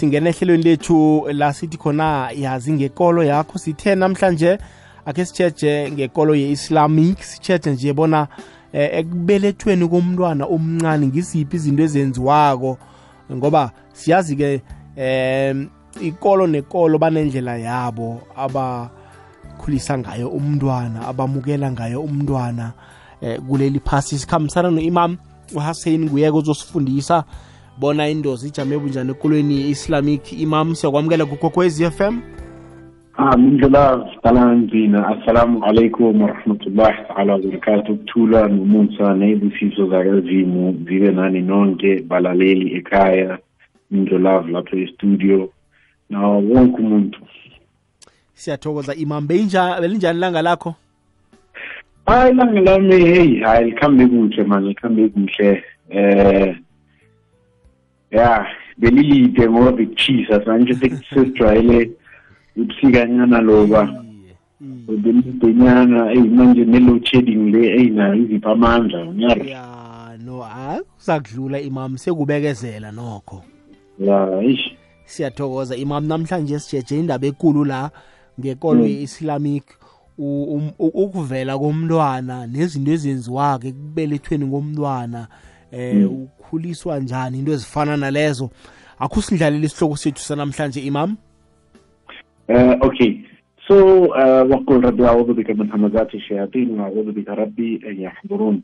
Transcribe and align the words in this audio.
singena 0.00 0.30
ehlelweni 0.30 0.64
lethu 0.64 1.28
la 1.32 1.52
sithi 1.52 1.76
khona 1.76 2.30
yazi 2.30 2.72
ngekolo 2.72 3.24
yakho 3.24 3.58
sithe 3.58 3.94
namhlanje 3.94 4.58
akhe 5.06 5.24
sitsheje 5.24 5.90
ngekolo 5.90 6.34
ye-islamic. 6.34 7.22
Sitsheje 7.22 7.70
nje 7.70 7.92
bona 7.92 8.28
eh, 8.72 8.90
ekubelethweni 8.98 9.88
komntwana 9.88 10.46
omncane 10.46 11.06
ngisiphi 11.06 11.56
izinto 11.56 11.82
ezenziwako. 11.82 12.78
Ngoba 13.32 13.70
siyazi-ke 13.92 14.62
eh 14.96 15.56
ikolo 16.00 16.46
nekolo 16.46 16.98
banendlela 16.98 17.56
yabo 17.56 18.20
abakhulisa 18.36 19.98
ngayo 19.98 20.28
umntwana 20.28 21.08
abamukela 21.08 21.72
ngayo 21.72 22.02
umntwana 22.02 22.72
eh 23.20 23.38
kuleli 23.40 23.80
phasi. 23.80 24.18
Sikhambisana 24.18 24.70
no-imam 24.70 25.18
uhassein 25.54 26.04
nguyeke 26.04 26.36
uzosifundisa 26.36 27.24
bona 27.80 28.08
indozi 28.08 28.48
ijame 28.48 28.78
bunjani 28.78 29.10
ekolweni 29.10 29.54
ye-islamic 29.60 30.32
imam? 30.32 30.74
Siyakwamukela 30.74 31.24
kukokwez 31.26 31.80
f 31.80 32.00
m. 32.00 32.20
Alhamdulillah, 33.16 34.06
salamzina. 34.22 35.08
Assalamu 35.08 35.64
alaikum 35.64 36.22
warahmatullahi 36.22 36.96
taala 37.08 37.32
wabarakatu 37.32 37.92
Ukuthula 37.92 38.48
nomusa 38.48 39.14
nezifiso 39.14 39.88
zakazimu 39.90 40.72
zibe 40.88 41.10
nani 41.10 41.40
nonke 41.40 42.02
balaleli 42.02 42.76
ekhaya 42.76 43.38
indlolavu 43.92 44.48
lapho 44.48 44.76
estudio 44.76 45.50
nawo 46.10 46.34
wonke 46.34 46.76
umuntu. 46.82 47.20
Siyathokoza 48.34 48.94
imam 48.94 49.26
belinjani 49.26 50.20
langa 50.20 50.42
lakho? 50.42 50.74
Hayi 52.06 52.34
langa 52.34 52.60
lami 52.60 53.04
heyi 53.04 53.40
hayi 53.40 53.70
likhambe 53.70 54.06
kuhle 54.06 54.44
manje 54.44 54.68
likhambe 54.68 55.08
kuhle. 55.08 55.62
Eh 55.90 56.56
ya 58.10 58.46
belilide 58.78 59.48
ngoba 59.50 59.72
bekuchisa 59.72 60.42
manje 60.46 60.74
sesijwayele 60.74 61.90
ubusikanyana 62.56 63.40
loba 63.40 63.88
belidenyana 65.02 66.12
eyi 66.12 66.28
manje 66.28 66.64
ne-load 66.64 67.04
shedding 67.04 67.52
le 67.52 67.62
eyinayo 67.78 68.14
izipha 68.14 68.50
amandla 68.50 69.06
ngiyari 69.06 69.50
ya 69.50 69.64
no 70.24 70.40
hayi 70.40 70.80
kusakudlula 70.96 71.60
imam 71.60 71.98
sekubekezela 71.98 72.92
nokho. 72.92 73.42
Ya 73.98 74.42
ish 74.42 74.76
siyathokoza 75.04 75.76
imam 75.76 76.06
namhlanje 76.06 76.58
sijeje 76.58 76.98
indaba 76.98 77.26
ekulu 77.26 77.64
la 77.64 77.90
ngekolo 78.40 78.86
ye-islamic. 78.86 79.64
Ukuvela 80.78 81.58
komntwana 81.58 82.46
nezinto 82.46 82.92
ezenziwake 82.92 83.68
ekubelethweni 83.68 84.46
komntwana. 84.50 85.28
eh 85.72 85.94
mm. 85.94 86.06
ukhuliswa 86.06 86.98
njani? 86.98 87.38
Into 87.38 87.52
ezifana 87.52 87.96
nalezo. 87.96 88.50
Akusidlalela 88.98 89.64
isihloko 89.64 89.96
sethu 89.96 90.20
sanamhlanje 90.20 90.80
imam? 90.80 91.16
Uh, 92.48 92.74
okay. 92.80 93.24
So 93.68 93.76
eh, 94.18 94.42
uh, 94.42 94.50
waqul 94.50 94.82
rabbi 94.82 95.04
a'udhu 95.04 95.34
bika 95.34 95.54
min 95.54 95.68
hamazati 95.70 96.20
shayatin 96.20 96.74
wa 96.78 96.86
a'udhu 96.86 97.12
bika 97.12 97.34
rabbi 97.34 97.78
an 97.86 97.96
yahdurun 97.96 98.62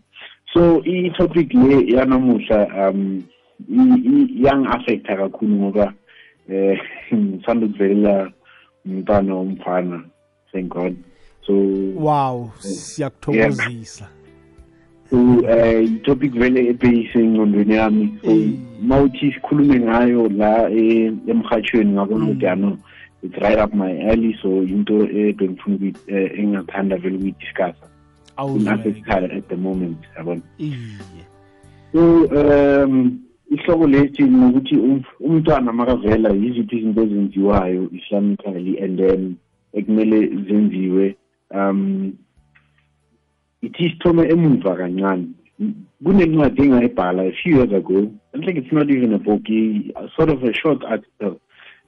so 0.52 0.82
i-topic 0.82 1.54
le 1.54 1.86
yanamuhla 1.94 2.90
um 2.90 3.22
yang-affecta 3.68 5.16
kakhulu 5.16 5.54
ngoba 5.56 5.94
eh 6.48 6.78
ngisanda 7.14 7.66
ukuvelela 7.66 8.32
umntwana 8.86 9.34
omfana 9.34 10.04
thank 10.52 10.68
god. 10.68 10.96
So 11.46 11.52
wow 11.94 12.50
eh, 12.64 12.70
siyakuthokozisa 12.70 14.16
so 15.10 15.16
eh 15.48 15.84
i-topic 15.84 16.32
vele 16.32 16.66
ebheyise 16.68 17.18
engqondweni 17.18 17.74
yami. 17.74 18.18
So 18.24 18.32
mawuthi 18.82 19.32
sikhulume 19.32 19.80
ngayo 19.80 20.28
la 20.28 20.70
emhathweni 20.70 21.92
ngabona 21.92 22.24
ukuthi 22.24 22.46
ano 22.46 22.78
it's 23.22 23.38
right 23.38 23.58
up 23.58 23.74
my 23.74 23.92
alley 24.10 24.38
so 24.42 24.62
into 24.62 25.08
ebengifuna 25.08 25.76
ukuthi 25.76 25.98
engingathanda 26.08 26.96
vele 26.96 27.16
ukuyidiscussa. 27.16 27.86
In-affectile 28.38 29.32
at 29.32 29.48
the 29.48 29.56
moment 29.56 29.98
yabona? 30.16 30.42
So 31.92 32.26
um 32.26 33.20
ihloko 33.50 33.86
lethi 33.86 34.22
nokuthi 34.22 34.76
umntwana 35.20 35.72
makavela 35.72 36.31
yiziphi 36.31 36.76
izinto 36.76 37.02
ezenziwayo 37.02 37.91
islamically 37.92 38.78
and 38.84 38.98
then 38.98 39.36
ekumele 39.72 40.26
zenziwe 40.26 41.16
um 41.54 42.12
ithi 43.62 43.91
sithome 43.91 44.28
emuva 44.28 44.77
kancane. 44.77 45.27
Kunencwadi 46.05 46.62
engayibhala 46.62 47.22
a 47.22 47.33
few 47.33 47.56
years 47.56 47.72
ago 47.72 48.12
i 48.34 48.39
think 48.44 48.59
it's 48.59 48.72
not 48.72 48.91
even 48.91 49.15
a 49.15 49.19
book 49.19 49.47
sort 50.15 50.28
of 50.28 50.43
a 50.44 50.53
short 50.53 50.84
article 50.84 51.41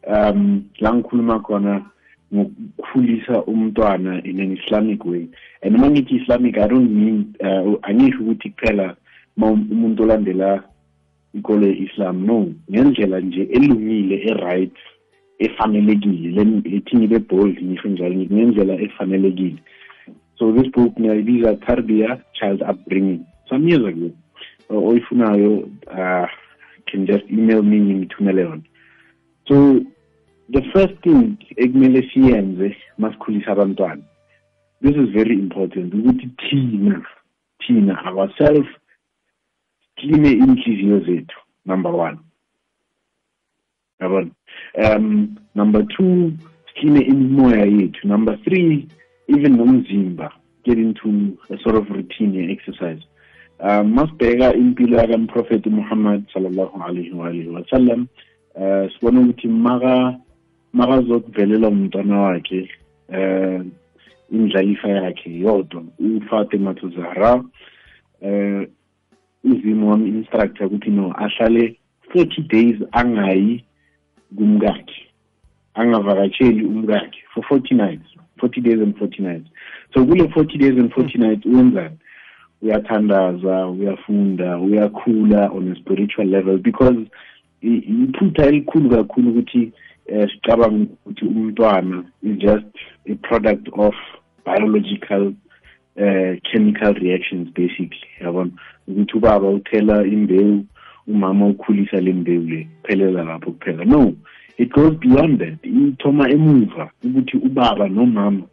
um 0.06 0.64
la 0.80 0.94
ngikhuluma 0.94 1.40
khona 1.40 1.84
ngokukhulisa 2.34 3.44
umntwana 3.44 4.22
in 4.24 4.40
an 4.40 4.56
islamic 4.56 5.04
way. 5.04 5.28
And 5.62 5.76
uma 5.76 5.90
ngithi 5.90 6.22
islamic 6.22 6.58
i 6.58 6.68
don't 6.68 6.90
mean 6.90 7.34
uh, 7.40 7.76
angisho 7.82 8.20
ukuthi 8.20 8.50
kuphela 8.50 8.96
umuntu 9.36 10.02
olandela 10.02 10.64
ikolo 11.34 11.66
ye-islam 11.66 12.26
no. 12.26 12.52
Ngendlela 12.70 13.20
nje 13.20 13.42
elungile 13.42 14.16
e-right 14.16 14.76
efanelekile. 15.38 16.44
Lethi 16.44 16.96
ngibe 16.96 17.18
bold 17.18 17.62
ngisho 17.62 17.88
njalo 17.88 18.14
ngendlela 18.14 18.74
efanelekile 18.74 19.58
this 20.52 20.70
book 20.72 20.92
ngiyayibiza 21.00 21.56
tarbiya 21.56 22.22
child 22.32 22.62
upbringing. 22.62 23.26
Some 23.48 23.68
years 23.68 23.84
ago 23.84 24.10
oyifunayo 24.70 25.68
uh, 25.86 26.28
can 26.86 27.06
just 27.06 27.24
email 27.30 27.62
me 27.62 27.80
ngithumele 27.80 28.42
yona 28.42 28.62
so 29.48 29.80
the 30.50 30.62
first 30.72 30.94
thing 31.02 31.36
ekumele 31.56 32.10
siyenze 32.12 32.76
masikhulisa 32.98 33.52
abantwana. 33.52 34.02
This 34.82 34.96
is 34.96 35.08
very 35.10 35.34
important 35.34 35.94
ukuthi 35.94 36.28
thina 36.36 37.06
thina 37.58 38.04
ourselves 38.04 38.68
cleane 39.96 40.32
inhliziyo 40.32 41.00
zethu 41.00 41.38
number 41.66 41.92
one. 41.92 42.18
Yabona? 44.00 44.30
Um 44.84 45.36
number 45.54 45.82
two 45.96 46.32
cleane 46.74 47.00
imimoya 47.00 47.64
yethu. 47.66 48.04
Number 48.04 48.36
three 48.44 48.88
even 49.28 49.56
nomzimba 49.56 50.32
get 50.64 50.78
into 50.78 51.38
a 51.50 51.58
sort 51.62 51.76
of 51.76 51.88
routine 51.90 52.34
ye-exercise 52.34 53.02
um 53.60 53.94
masibheka 53.94 54.54
impilo 54.54 54.98
yakamprofethi 54.98 55.70
muhammad 55.70 56.24
sallallahu 56.32 56.82
alaihi 56.82 57.12
waalihi 57.12 57.48
wasallam 57.48 58.06
uh 58.54 58.92
sibona 58.92 59.20
ukuthi 59.20 59.48
maka 59.48 60.18
makazokuvelela 60.72 61.68
umntwana 61.68 62.20
wakhe 62.20 62.70
uh 63.08 63.62
indlalifa 64.32 64.88
yakhe 64.88 65.38
yodwa 65.38 65.82
ufatima 66.16 66.74
zahra 66.96 67.44
uh 68.22 68.62
uzimo 69.44 69.90
wami-instructor 69.90 70.66
ukuthi 70.66 70.90
no 70.90 71.14
ahlale 71.18 71.76
40 72.14 72.48
days 72.48 72.76
angayi 72.92 73.64
kumkakhe 74.36 75.07
angavakatsheli 75.80 76.62
umkakhe 76.64 77.20
for 77.34 77.44
40 77.44 77.74
nights 77.74 78.18
40 78.38 78.60
days 78.60 78.80
and 78.80 78.96
40 78.96 79.22
nights. 79.22 79.48
So 79.94 80.04
kule 80.04 80.28
40 80.28 80.58
days 80.58 80.78
and 80.78 80.92
40 80.92 81.18
nights 81.18 81.46
wenzani 81.46 81.96
uyathandaza 82.62 83.66
uyafunda 83.66 84.58
uyakhula 84.58 85.50
on 85.50 85.72
a 85.72 85.76
spiritual 85.76 86.26
level 86.26 86.58
because 86.58 86.98
iphutha 87.62 88.46
elikhulu 88.46 88.90
kakhulu 88.90 89.30
ukuthi 89.30 89.72
um 90.12 90.28
sicabanga 90.28 90.86
ukuthi 91.06 91.24
umntwana 91.24 92.04
is 92.22 92.38
just 92.38 92.66
a 93.06 93.14
product 93.14 93.68
of 93.72 93.94
biological 94.44 95.32
uh, 95.96 96.36
chemical 96.52 96.94
reactions 96.94 97.48
basically 97.54 98.08
yabona? 98.20 98.50
Ukuthi 98.88 99.16
ubaba 99.16 99.48
uthela 99.48 100.06
imbewu 100.06 100.64
umama 101.06 101.46
ukhulisa 101.46 102.00
le 102.00 102.12
mbewu 102.12 102.44
le 102.44 102.68
phelela 102.82 103.24
lapho 103.24 103.50
kuphela. 103.50 103.84
No 103.84 104.14
it 104.58 104.72
goes 104.72 104.96
beyond 104.96 105.38
that. 105.38 105.62
Ithoma 105.62 106.28
emuva 106.28 106.90
ukuthi 107.04 107.36
ubaba 107.36 107.88
nomama 107.88 108.46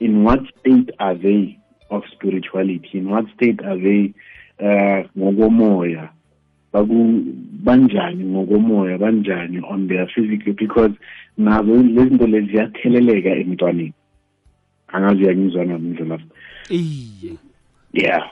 in 0.00 0.24
what 0.24 0.40
state 0.58 0.90
are 0.98 1.14
they 1.14 1.58
of 1.90 2.02
spirituality? 2.12 2.90
In 2.94 3.10
what 3.10 3.26
state 3.36 3.60
are 3.64 3.78
they 3.78 4.14
uh 4.58 5.06
ngokomoya? 5.16 6.08
Banjani 6.72 8.24
ngokomoya? 8.24 8.98
Banjani 8.98 9.62
on 9.70 9.86
their 9.86 10.06
physical? 10.14 10.54
Because 10.54 10.92
nazo 11.38 11.82
lezinto 11.82 12.26
lezi 12.26 12.50
ziyatheleleka 12.52 13.36
emntwaneni. 13.36 13.92
Angazi 14.88 15.24
yangizwa 15.24 15.64
namndlela 15.64 16.18
iye. 16.70 17.36
Yeah. 17.92 18.30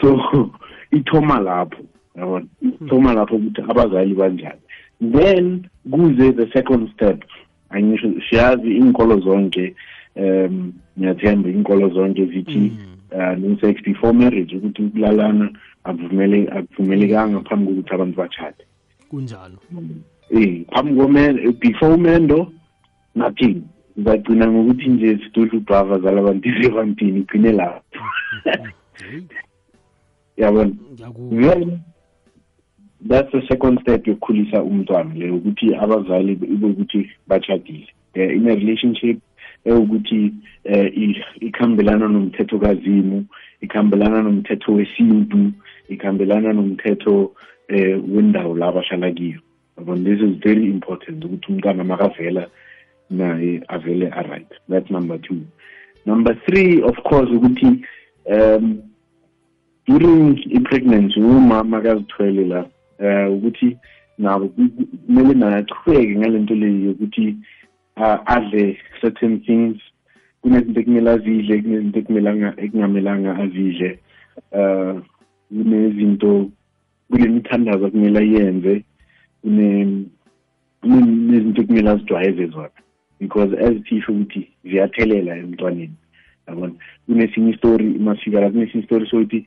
So 0.00 0.16
ithoma 0.92 1.40
lapho 1.40 1.82
yabona? 2.16 2.46
Ithoma 2.62 3.14
lapho 3.14 3.36
ukuthi 3.36 3.62
abazali 3.62 4.14
banjani 4.14 4.60
then 5.00 5.68
kuze 5.90 6.36
the 6.36 6.48
second 6.52 6.90
step. 6.94 7.22
Angisho 7.70 8.14
siyazi 8.30 8.76
inkolo 8.76 9.20
zonke 9.20 9.74
um 10.16 10.72
ngiyathemba 10.98 11.48
inkolo 11.48 11.88
zonke 11.88 12.26
zithi 12.26 12.72
uh, 13.12 13.38
no 13.38 13.56
sex 13.60 13.82
before 13.82 14.12
marriage 14.12 14.56
ukuthi 14.56 14.82
ukulalana 14.82 15.50
akuvumelekanga 15.84 17.40
phambi 17.40 17.66
kokuthi 17.66 17.94
abantu 17.94 18.16
bachade 18.16 18.64
kunjalo. 19.10 19.58
Eh 20.30 20.64
phambi 20.72 20.94
komendo 20.94 21.52
before 21.52 21.94
umendo 21.94 22.52
nothing. 23.14 23.62
Ngizagcina 23.98 24.46
ngokuthi 24.46 24.88
nje 24.88 25.18
sidudla 25.18 25.58
ubhava 25.58 25.98
zalabantu 25.98 26.48
isevantini 26.48 27.20
igcine 27.20 27.52
lapho. 27.52 27.82
Yabona 30.36 30.72
that's 33.06 33.30
the 33.32 33.42
second 33.48 33.80
step 33.80 34.06
yokukhulisa 34.06 34.62
umntwana 34.62 35.14
le 35.14 35.30
ukuthi 35.30 35.74
abazali 35.74 36.32
ibe 36.32 36.66
ukuthi 36.66 37.10
bachadile 37.26 37.88
in 38.14 38.48
a 38.48 38.54
relationship 38.54 39.18
ewukuthi 39.64 40.32
um 40.64 41.14
ikhambelana 41.40 42.08
nomthetho 42.08 42.58
kazimu 42.58 43.24
ikhambelana 43.60 44.22
nomthetho 44.22 44.72
wesintu 44.72 45.52
ikhambelana 45.88 46.52
nomthetho 46.52 47.32
um 47.70 48.16
wendawo 48.16 48.56
la 48.56 48.72
bahlala 48.72 49.10
kiyo. 49.10 49.40
Yabona 49.78 50.04
this 50.04 50.20
is 50.20 50.42
very 50.42 50.64
important 50.64 51.24
ukuthi 51.24 51.52
umntwana 51.52 51.84
makavela 51.84 52.46
naye 53.10 53.60
avele 53.68 54.10
aright. 54.10 54.48
That's 54.68 54.90
number 54.90 55.18
two. 55.18 55.40
Number 56.06 56.34
three 56.46 56.82
of 56.82 56.96
course 57.04 57.30
ukuthi 57.30 57.84
um 58.30 58.82
during 59.86 60.38
i-pregnancy 60.50 61.20
umama 61.20 61.80
kazithwele 61.80 62.44
la 62.44 62.66
eh 62.98 63.32
ukuthi 63.32 63.76
nabo 64.18 64.48
kumele 64.48 65.34
naqhubeke 65.34 66.16
ngalento 66.16 66.54
leyo 66.54 66.78
yokuthi 66.86 67.36
adle 67.96 68.76
certain 69.00 69.40
things. 69.46 69.76
Kunezinto 70.42 70.80
ekumele 70.80 71.10
azidle 71.10 71.62
kunezinto 71.62 71.98
ekungamelanga 72.62 73.30
azidle. 73.42 73.98
Uh 74.52 75.00
kunezinto 75.50 76.50
kulemithandazo 77.10 77.86
okumele 77.86 78.18
ayenze. 78.18 78.84
Kunezinto 80.82 81.62
ekumele 81.62 81.90
azijwayeze 81.90 82.46
zona. 82.46 82.78
Because 83.20 83.52
ezithisho 83.64 84.12
ukuthi 84.12 84.48
ziyathelela 84.64 85.36
emntwaneni 85.36 85.96
yabona? 86.46 86.74
Kunesinye 87.06 87.50
istori 87.50 87.84
masifika 87.84 88.40
la 88.40 88.50
kunesinye 88.50 88.82
istori 88.82 89.06
sokuthi 89.06 89.46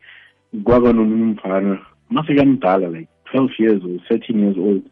kwaba 0.63 0.93
nomunye 0.93 1.23
umfana 1.23 1.79
masekamdala 2.09 2.87
like 2.89 3.10
twelve 3.31 3.51
years 3.59 3.81
old 3.83 4.01
thirteen 4.07 4.39
years 4.39 4.57
old 4.57 4.83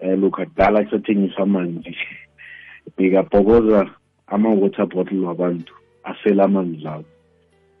um 0.00 0.20
lokhu 0.20 0.42
akudala 0.42 0.84
kusathengisa 0.84 1.42
amanzi. 1.42 1.96
Bekabhokoza 2.96 3.90
ama-water 4.26 4.86
bottle 4.86 5.26
wabantu 5.26 5.74
asela 6.04 6.44
amanzi 6.44 6.82
lawo. 6.82 7.04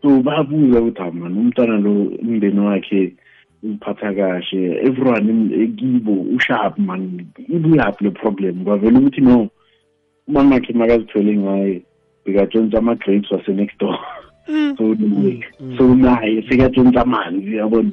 So 0.02 0.22
babuza 0.22 0.80
ukuthi 0.80 1.02
amani 1.02 1.38
umntwana 1.38 1.78
lo 1.78 1.92
umndeni 2.22 2.60
wakhe 2.60 3.14
uphatha 3.62 4.14
kahle. 4.14 4.86
Everyone 4.86 5.66
kibo 5.76 6.12
ushap 6.36 6.78
man. 6.78 7.26
Ibuyaphi 7.48 8.04
le 8.04 8.10
problem. 8.10 8.64
Kwavele 8.64 8.98
ukuthi 8.98 9.20
no 9.20 9.48
umama 10.28 10.54
wakhe 10.54 10.72
makazithwele 10.72 11.36
ngaye 11.36 11.82
bekatshontsha 12.24 12.78
ama-grapes 12.78 13.30
wase-next 13.30 13.78
door. 13.78 13.98
Mm. 14.48 14.76
mm. 14.78 15.78
so 15.78 15.94
naye 15.94 16.42
sekatshontsha 16.48 17.02
amanzi 17.02 17.56
yabona 17.56 17.90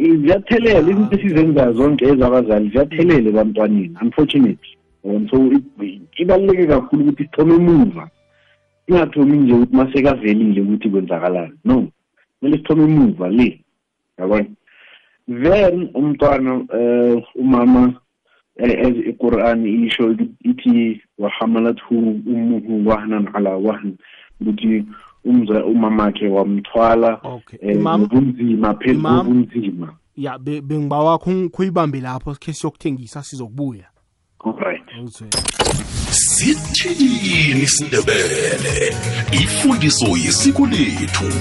ziyathelela 0.00 0.90
izinto 0.90 1.14
esizenza 1.16 1.72
zonke 1.72 2.04
ezabazali 2.12 2.68
ziyathelela 2.72 3.28
ebantwaneni 3.30 3.96
unfortunately 4.02 4.72
so 5.02 5.36
ibaluleke 6.16 6.66
kakhulu 6.66 7.02
ukuthi 7.02 7.24
sithome 7.24 7.54
emuva. 7.54 8.10
Ingathomi 8.86 9.36
nje 9.36 9.52
ukuthi 9.52 9.76
masekavelile 9.76 10.60
ukuthi 10.60 10.90
kwenzakalani. 10.90 11.54
No 11.64 11.88
kumele 12.38 12.56
sithome 12.56 12.84
emuva 12.84 13.28
le 13.28 13.60
yabona? 14.18 14.50
Then 15.28 15.90
umntwana 15.94 16.52
um 16.54 17.22
umama 17.34 17.94
as 18.58 18.96
iquran 19.10 19.66
isho 19.86 20.16
ithi 20.44 21.00
wahamalathu 21.18 21.94
ummuhu 22.26 22.88
wahnan 22.88 23.28
ala 23.34 23.56
wahn 23.56 23.96
ukuthi 24.40 24.84
umamakhe 25.24 26.28
wamthwala 26.28 27.20
ngobunzima 27.76 28.74
phezu 28.74 29.02
kobunzima. 29.02 29.94
Ya 30.16 30.38
bengibawa 30.38 31.18
khuyibambe 31.18 32.00
lapho 32.00 32.34
sikhe 32.34 32.52
siyokuthengisa 32.52 33.22
sizokubuya. 33.22 33.86
Alright 34.44 34.79
sithini 36.10 37.62
isindebele 37.62 38.94
ifundiso 39.32 40.06
yesiko 40.16 40.66
lethu 40.66 41.32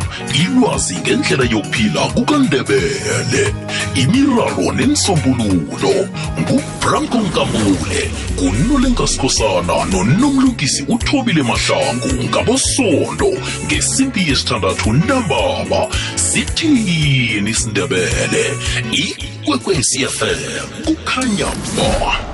ilwazi 0.42 0.96
ngendlela 0.96 1.44
yokuphila 1.44 2.02
kukandebele. 2.02 3.54
Imiraro 3.96 4.72
nemisombululo 4.76 6.08
ngubranko 6.40 7.18
nkambule 7.18 8.12
ngunolenkasikhosana 8.36 9.86
nonomlungisi 9.92 10.84
uthobile 10.88 11.44
mahlangu 11.44 12.24
ngabosondo 12.24 13.32
ngesimpi 13.66 14.30
yesithandathu 14.30 14.94
ntambama. 14.94 15.88
Sithini 16.16 17.50
isindebele 17.50 18.44
ikwekwecfm 18.92 20.86
kukhanya 20.86 21.46
ba 21.78 22.29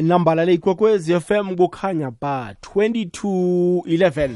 inambala 0.00 0.44
leyikwekwezi 0.44 1.20
FM 1.20 1.56
kukhanya 1.56 2.10
ba 2.20 2.54
2211 2.76 4.30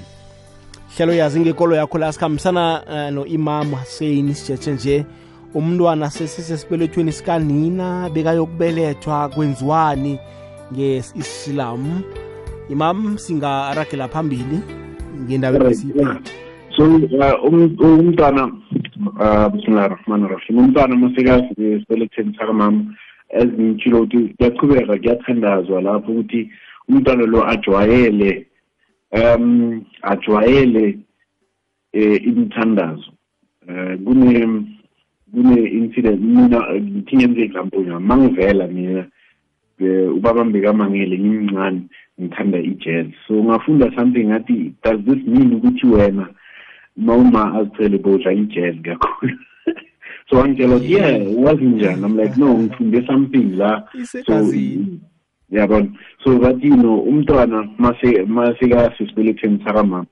hlelo 0.97 1.15
yazi 1.15 1.41
ngekolo 1.41 1.77
yakho 1.77 1.99
la 1.99 2.13
sikhambisana 2.13 2.83
uh, 2.87 3.15
no-imam 3.15 3.71
Hussein 3.71 4.35
sijeje 4.35 4.73
nje. 4.73 5.07
Umntwana 5.55 6.11
sesisesibelethweni 6.11 7.13
sikanina 7.13 8.11
bekayokubelethwa 8.11 9.29
kwenziwani 9.29 10.19
nge-islam 10.73 12.03
imam 12.71 13.19
singaragela 13.19 14.09
phambili 14.09 14.61
ngendaba 15.25 15.75
so 16.77 16.85
uh, 16.85 17.45
um, 17.45 17.77
umntwana 17.81 18.45
uh, 18.45 19.49
bismillah 19.53 19.89
rahman 19.89 20.29
rahim 20.29 20.59
umntwana 20.59 20.97
masekasibelethweni 20.97 22.37
sakamama 22.39 22.85
ezingitshilo 23.41 24.03
ukuthi 24.03 24.35
kuyaqhubeka 24.37 24.97
kuyathandazwa 24.97 25.83
lapho 25.83 26.13
ukuthi 26.13 26.41
umntwana 26.89 27.25
lo 27.27 27.41
ajwayele 27.53 28.47
um 29.13 29.85
ajwayele 30.03 30.99
eh 31.93 32.27
imithandazo. 32.29 33.11
Eh 33.69 33.99
kune 34.05 34.33
kune 35.33 35.57
incident 35.81 36.21
mina 36.21 36.59
ngithi 36.75 37.17
ngenze 37.17 37.43
example 37.43 37.85
nami 37.85 38.07
mangivela 38.07 38.67
mina 38.67 39.07
ubaba 40.17 40.45
mbekamangele 40.45 41.19
ngimncane 41.19 41.81
ngithanda 42.21 42.59
i-jazz. 42.59 43.07
So 43.27 43.35
ngafunda 43.45 43.91
something 43.97 44.27
ngathi 44.29 44.75
does 44.83 45.01
this 45.07 45.27
mean 45.27 45.55
ukuthi 45.55 45.87
wena 45.87 46.29
noma 46.97 47.55
azithwele 47.55 47.99
bodla 47.99 48.33
i-jazz 48.33 48.77
kakhulu? 48.83 49.39
So 50.31 50.37
wangitshela 50.37 50.77
ukuthi 50.77 50.93
yeah 50.93 51.45
wazinjani 51.45 52.07
i'm 52.07 52.17
like 52.17 52.41
no 52.41 52.59
ngifunde 52.59 53.07
something 53.07 53.57
la. 53.57 53.89
So 54.27 54.53
yabona 55.51 55.89
so 56.25 56.39
bathi 56.39 56.67
you 56.67 56.77
know 56.77 56.99
umntwana 56.99 57.69
masekasesibelethweni 58.29 59.65
sakamama 59.65 60.07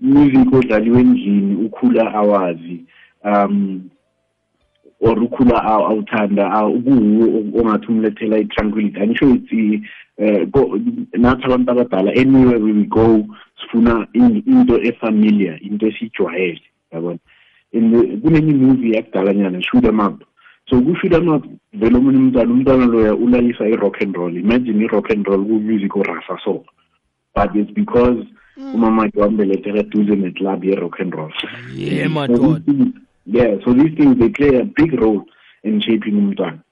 music 0.00 0.52
odlaliwe 0.52 1.00
endlini 1.00 1.66
ukhula 1.66 2.14
awazi 2.14 2.84
um 3.24 3.90
or 5.00 5.22
ukhula 5.22 5.62
awuthanda 5.64 6.66
ukuwo 6.66 7.60
ongathi 7.60 7.86
umlethela 7.88 8.38
i-tranquility. 8.38 9.00
Angisho 9.00 9.30
ithi 9.30 9.82
um 10.18 11.06
nathi 11.12 11.44
abantu 11.44 11.70
abadala 11.70 12.12
anywhere 12.12 12.58
we 12.58 12.72
go 12.84 13.26
sifuna 13.60 14.06
into 14.14 14.82
efamiliar 14.82 15.58
into 15.62 15.86
esijwayele 15.86 16.62
yabona? 16.92 17.18
In 17.74 17.90
the 17.90 18.00
kunenye 18.22 18.54
movie 18.54 18.94
yakudalanyana 18.94 19.62
shoot 19.62 19.84
em 19.84 20.00
up 20.00 20.22
so 20.70 20.80
ku-shoot 20.80 21.12
em 21.12 21.28
up 21.28 21.44
vele 21.72 21.96
omunye 21.96 22.18
umntwana 22.18 22.52
umntwana 22.52 22.86
loya 22.86 23.14
ulayisa 23.14 23.68
i-rock 23.68 24.00
and 24.02 24.16
roll. 24.16 24.36
Imagine 24.36 24.84
i-rock 24.84 25.10
and 25.10 25.26
roll 25.26 25.44
ku-music 25.44 25.92
orasa 25.96 26.38
so. 26.44 26.64
But 27.34 27.54
it's 27.56 27.70
because 27.72 28.24
mm. 28.56 28.74
umamakhe 28.74 29.20
wambelethela 29.20 29.82
neclub 29.82 30.64
ye-rock 30.64 31.00
and 31.00 31.14
roll. 31.14 31.32
Yeah, 33.26 33.56
so 33.64 33.72
these 33.72 33.96
things 33.96 34.18
they 34.18 34.28
play 34.28 34.60
a 34.60 34.64
big 34.64 34.92
role 35.00 35.24
in 35.64 35.80
shaping 35.80 36.14
umntwana. 36.14 36.62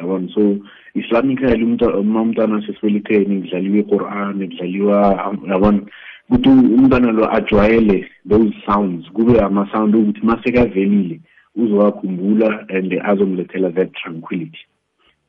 Yabona? 0.00 0.34
So 0.34 0.58
islamically 0.94 1.64
umntwana 1.64 2.66
sesibeletheni 2.66 3.42
kudlaliwa 3.42 3.78
iquran 3.78 4.38
kudlaliwa 4.38 5.36
yabona 5.48 5.82
ukuthi 6.30 6.48
umntwana 6.48 7.12
lo 7.12 7.32
ajwayele 7.34 8.06
those 8.28 8.54
sounds 8.66 9.10
kube 9.12 9.40
ama-sound 9.40 9.94
ukuthi 9.94 10.20
masekavelile 10.22 11.20
uzowakhumbula 11.56 12.66
and 12.68 12.92
azomlethela 12.92 13.74
that 13.74 13.92
tranquility. 13.94 14.58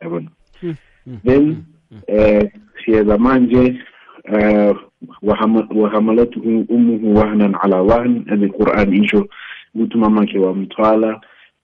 Yabona? 0.02 0.30
Hmm, 0.62 0.76
hmm, 1.06 1.18
then 1.24 1.66
eh 2.08 2.52
siyeza 2.86 3.18
manje 3.18 3.80
eh 4.26 4.76
wahamalat 5.72 6.36
ummuhu 6.70 7.16
wahnan 7.16 7.56
ala 7.62 7.82
wahn 7.82 8.26
as 8.30 8.52
quran 8.52 9.04
isho 9.04 9.28
ukuthi 9.76 9.98
umamakhe 9.98 10.40
wamthwala 10.40 11.22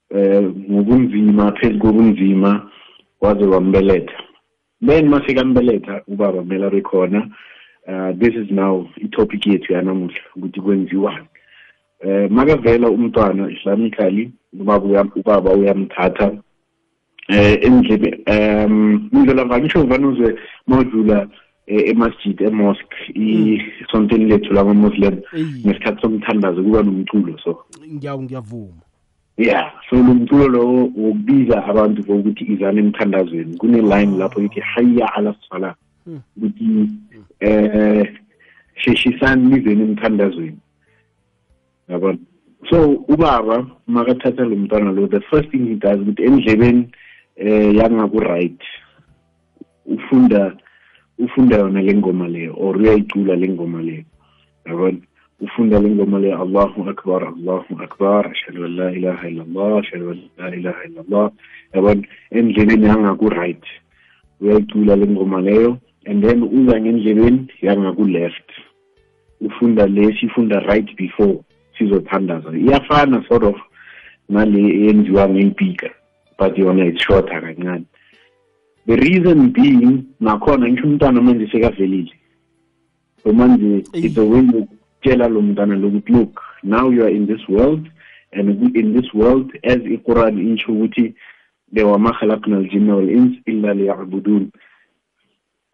eh 0.10 0.44
ngobunzima 0.72 1.52
phezu 1.52 1.80
kobunzima 1.80 2.70
waze 3.22 3.46
wambeletha. 3.46 4.24
Then 4.86 5.10
masekambeletha 5.10 6.02
ubaba 6.08 6.42
kumele 6.42 6.66
abe 6.66 6.82
khona 6.82 7.30
uh, 7.88 8.12
this 8.20 8.36
is 8.36 8.52
now 8.52 8.88
itopic 8.98 9.48
yethu 9.48 9.74
yanamuhla 9.74 10.20
ukuthi 10.36 10.62
kwenziwani. 10.62 11.28
Eh 12.00 12.32
makavela 12.32 12.90
umntwana 12.90 13.52
islamically 13.52 14.32
ubaba 14.54 15.06
ubaba 15.16 15.54
uyamthatha 15.54 16.32
eh 17.30 17.60
endlebe 17.62 18.20
um 18.28 19.10
indlela 19.14 19.60
ngisho 19.60 19.84
vanuzwe 19.84 20.36
modula 20.68 21.28
emasjid 21.68 22.42
emosque 22.42 22.98
isonteni 23.82 24.26
lethu 24.26 24.54
lama-muslim 24.54 25.16
ngesikhathi 25.66 26.02
somthandazo 26.02 26.64
kuba 26.64 26.84
nomculo 26.84 27.38
so. 27.44 27.66
Ngiyavuma. 27.94 28.82
Yeah 29.38 29.72
so 29.90 29.96
lo 29.96 30.14
mculo 30.14 30.48
lowo 30.48 30.92
wokubiza 30.96 31.66
abantu 31.66 32.02
ukuthi 32.14 32.44
izane 32.46 32.80
emthandazweni. 32.80 33.58
Kune-line 33.58 34.18
lapho 34.18 34.42
ithi 34.42 34.60
hayya 34.60 35.14
ala 35.14 35.36
sala 35.50 35.76
ukuthi 36.38 36.90
eh 37.40 38.14
sheshisani 38.76 39.46
nizeni 39.46 39.84
emthandazweni 39.84 40.58
yabona? 41.90 42.18
So 42.70 43.06
ubaba 43.08 43.68
makathatha 43.88 44.44
lo 44.44 44.56
mntwana 44.56 44.92
lo 44.92 45.08
the 45.08 45.22
first 45.30 45.50
thing 45.52 45.68
he 45.68 45.76
does 45.76 46.00
ukuthi 46.00 46.24
endlebeni 46.24 46.90
eh 47.36 47.76
yangaku-right 47.76 48.62
ufunda 49.86 50.58
ufunda 51.20 51.58
yona 51.58 51.82
le 51.82 51.94
ngoma 51.96 52.28
leyo 52.28 52.54
or 52.58 52.78
uyayicula 52.78 53.36
le 53.36 53.50
ngoma 53.50 53.82
leyo 53.82 54.04
yabona? 54.66 54.98
Ufunda 55.42 55.80
le 55.80 55.90
ngoma 55.90 56.20
leyo 56.20 56.42
allahu 56.42 56.90
akbar 56.90 57.28
allahu 57.28 57.82
akbar 57.84 58.32
ashhadu 58.32 58.66
an 58.66 58.76
la 58.76 58.92
ilaha 58.92 59.30
illallah 59.30 59.80
ashhadu 59.80 60.12
an 60.12 60.20
la 60.38 60.56
ilaha 60.56 60.82
illallah. 60.88 61.32
Yabona? 61.74 62.02
Endlebeni 62.32 62.86
yangaku-right 62.88 63.64
uyayicula 64.42 64.96
le 64.96 65.08
ngoma 65.08 65.42
leyo 65.42 65.78
and 66.08 66.24
then 66.24 66.44
uza 66.44 66.80
ngendlebeni 66.80 67.48
yangaku-left 67.62 68.52
ufunda 69.42 69.88
le 69.88 70.14
sifunda 70.20 70.60
right 70.60 70.96
before 70.96 71.40
sizothandaza. 71.78 72.58
Iyafana 72.58 73.24
sort 73.28 73.44
of 73.44 73.56
nale 74.30 74.60
eyenziwa 74.60 75.30
ngempika 75.30 75.90
but 76.40 76.58
yona 76.58 76.86
it's 76.86 77.04
shorter 77.04 77.42
kancane. 77.42 77.86
The 78.86 78.96
reason 78.96 79.50
being 79.52 80.06
nakhona 80.22 80.70
ngisho 80.70 80.88
umntwana 80.88 81.22
manje 81.22 81.52
sekavelile. 81.52 82.14
So 83.24 83.34
manje 83.34 83.88
it's 83.94 84.18
a 84.18 84.26
way 84.26 84.42
yokutshela 84.42 85.28
lo 85.28 85.42
mntwana 85.42 85.76
lokuthi 85.76 86.12
look 86.12 86.42
now 86.64 86.90
you 86.90 87.04
are 87.04 87.16
in 87.16 87.28
this 87.28 87.48
world 87.50 87.88
and 88.32 88.76
in 88.76 88.94
this 88.94 89.14
world 89.14 89.52
as 89.64 89.78
iquran 89.78 90.40
insho 90.40 90.72
ukuthi 90.72 91.14
bewama 91.72 92.14
khalaqna 92.14 92.58
aljinna 92.58 92.96
wal 92.96 93.10
ins 93.10 93.38
illa 93.46 93.74
liya'budun 93.74 94.52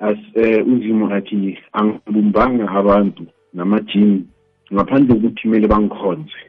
as 0.07 0.19
uh, 0.35 0.67
uzimo 0.73 1.05
athi 1.15 1.57
angibumbanga 1.73 2.65
abantu 2.69 3.23
namajini 3.53 4.25
ngaphandle 4.73 5.15
kokuthi 5.15 5.41
kumele 5.41 5.67
bangikhonze. 5.67 6.39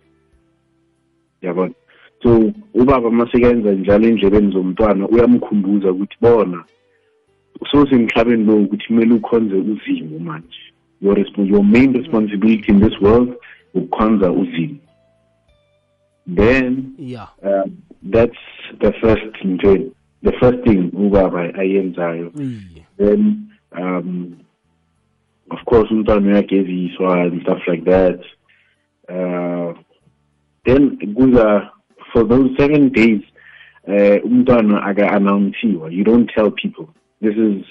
Yabona? 1.43 1.75
So 2.23 2.53
ubaba 2.75 3.11
masekenza 3.11 3.73
njalo 3.73 4.07
endlebeni 4.09 4.53
zomntwana 4.53 5.09
uyamkhumbuza 5.09 5.93
ukuthi 5.93 6.17
bona 6.21 6.65
sosemhlabeni 7.71 8.45
lo 8.45 8.57
ukuthi 8.57 8.87
kumele 8.87 9.15
ukhonze 9.15 9.55
uzimo 9.55 10.19
manje. 10.19 10.63
Your, 11.01 11.19
your 11.37 11.65
main 11.65 11.93
responsibility 11.93 12.73
in 12.73 12.81
this 12.81 13.01
world 13.01 13.35
ukukhonza 13.75 14.33
uzimo 14.33 14.79
then 16.27 16.95
yeah. 16.99 17.29
uh, 17.43 17.69
that's 18.03 18.39
the 18.81 18.93
first 19.01 19.25
thing 19.41 19.59
the 20.23 20.33
first 20.41 20.65
thing 20.65 20.91
ubaba 20.93 21.55
ayenzayo. 21.55 22.33
Then 22.99 23.51
um 23.73 24.37
of 25.51 25.65
course 25.65 25.91
umntwana 25.91 26.29
uyageziswa 26.29 27.23
and 27.23 27.43
stuff 27.43 27.67
like 27.67 27.85
that. 27.85 28.21
Uh 29.09 29.75
then 30.65 30.97
kuza 31.15 31.71
for 32.13 32.29
those 32.29 32.51
seven 32.57 32.89
days 32.91 33.21
uh 33.89 34.19
aka-announsiwa 34.89 35.93
you 35.93 36.05
don't 36.05 36.31
tell 36.35 36.51
people. 36.51 36.89
This 37.21 37.37
is 37.37 37.65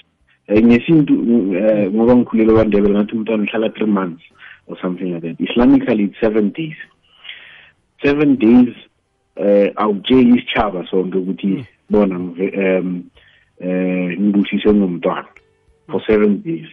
uh, 0.48 0.60
ngesintu 0.60 1.14
uh, 1.14 1.92
ngoba 1.94 2.16
ngikhulele 2.16 2.52
kwandebele 2.52 2.94
ngathi 2.94 3.16
umntwana 3.16 3.42
uhlala 3.42 3.70
three 3.70 3.86
months 3.86 4.22
or 4.66 4.76
something 4.80 5.12
like 5.12 5.22
that. 5.22 5.40
Islamically 5.40 6.04
it's 6.04 6.20
seven 6.20 6.50
days. 6.50 6.76
Seven 8.04 8.36
days 8.36 8.74
uh 9.36 9.82
awutsheli 9.82 10.36
isitshaba 10.38 10.86
sonke 10.90 11.18
ukuthi 11.18 11.66
bona 11.90 12.16
um 12.16 13.04
eh 13.60 14.18
ngibusise 14.18 14.72
ngomntwana 14.72 15.28
for 15.88 16.00
seven 16.06 16.42
days. 16.42 16.68